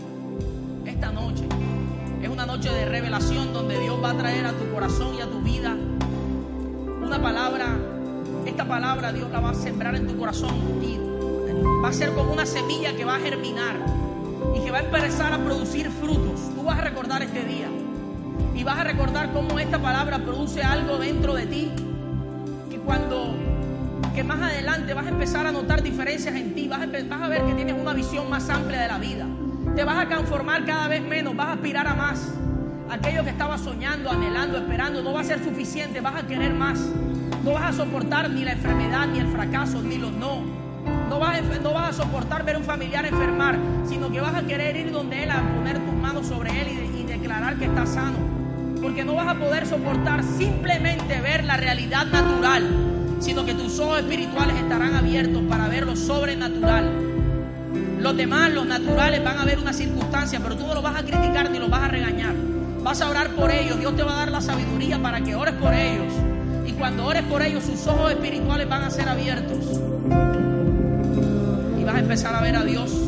[0.87, 1.45] Esta noche
[2.21, 5.31] es una noche de revelación donde Dios va a traer a tu corazón y a
[5.31, 5.77] tu vida
[7.01, 7.96] una palabra,
[8.57, 10.55] esta palabra Dios la va a sembrar en tu corazón
[11.85, 13.77] va a ser como una semilla que va a germinar
[14.57, 16.55] y que va a empezar a producir frutos.
[16.55, 17.69] Tú vas a recordar este día
[18.55, 21.71] y vas a recordar cómo esta palabra produce algo dentro de ti
[22.71, 23.35] que cuando
[24.15, 27.29] que más adelante vas a empezar a notar diferencias en ti, vas a, vas a
[27.29, 29.27] ver que tienes una visión más amplia de la vida.
[29.75, 32.33] Te vas a conformar cada vez menos, vas a aspirar a más.
[32.89, 36.81] Aquello que estabas soñando, anhelando, esperando, no va a ser suficiente, vas a querer más.
[37.47, 40.41] No vas a soportar ni la enfermedad, ni el fracaso, ni los no.
[41.09, 43.57] No vas, a, no vas a soportar ver a un familiar enfermar,
[43.89, 47.05] sino que vas a querer ir donde Él a poner tus manos sobre Él y,
[47.05, 48.19] declarar que está sano.
[48.83, 52.67] Porque no vas a poder soportar simplemente ver la realidad natural,
[53.21, 56.91] sino que tus ojos espirituales estarán abiertos para ver lo sobrenatural.
[58.01, 61.05] Los demás, los naturales, van a ver una circunstancia, pero tú no los vas a
[61.05, 62.35] criticar ni los vas a regañar.
[62.83, 65.55] Vas a orar por ellos, Dios te va a dar la sabiduría para que ores
[65.55, 66.13] por ellos.
[66.79, 69.81] Cuando ores por ellos, sus ojos espirituales van a ser abiertos.
[71.81, 73.06] Y vas a empezar a ver a Dios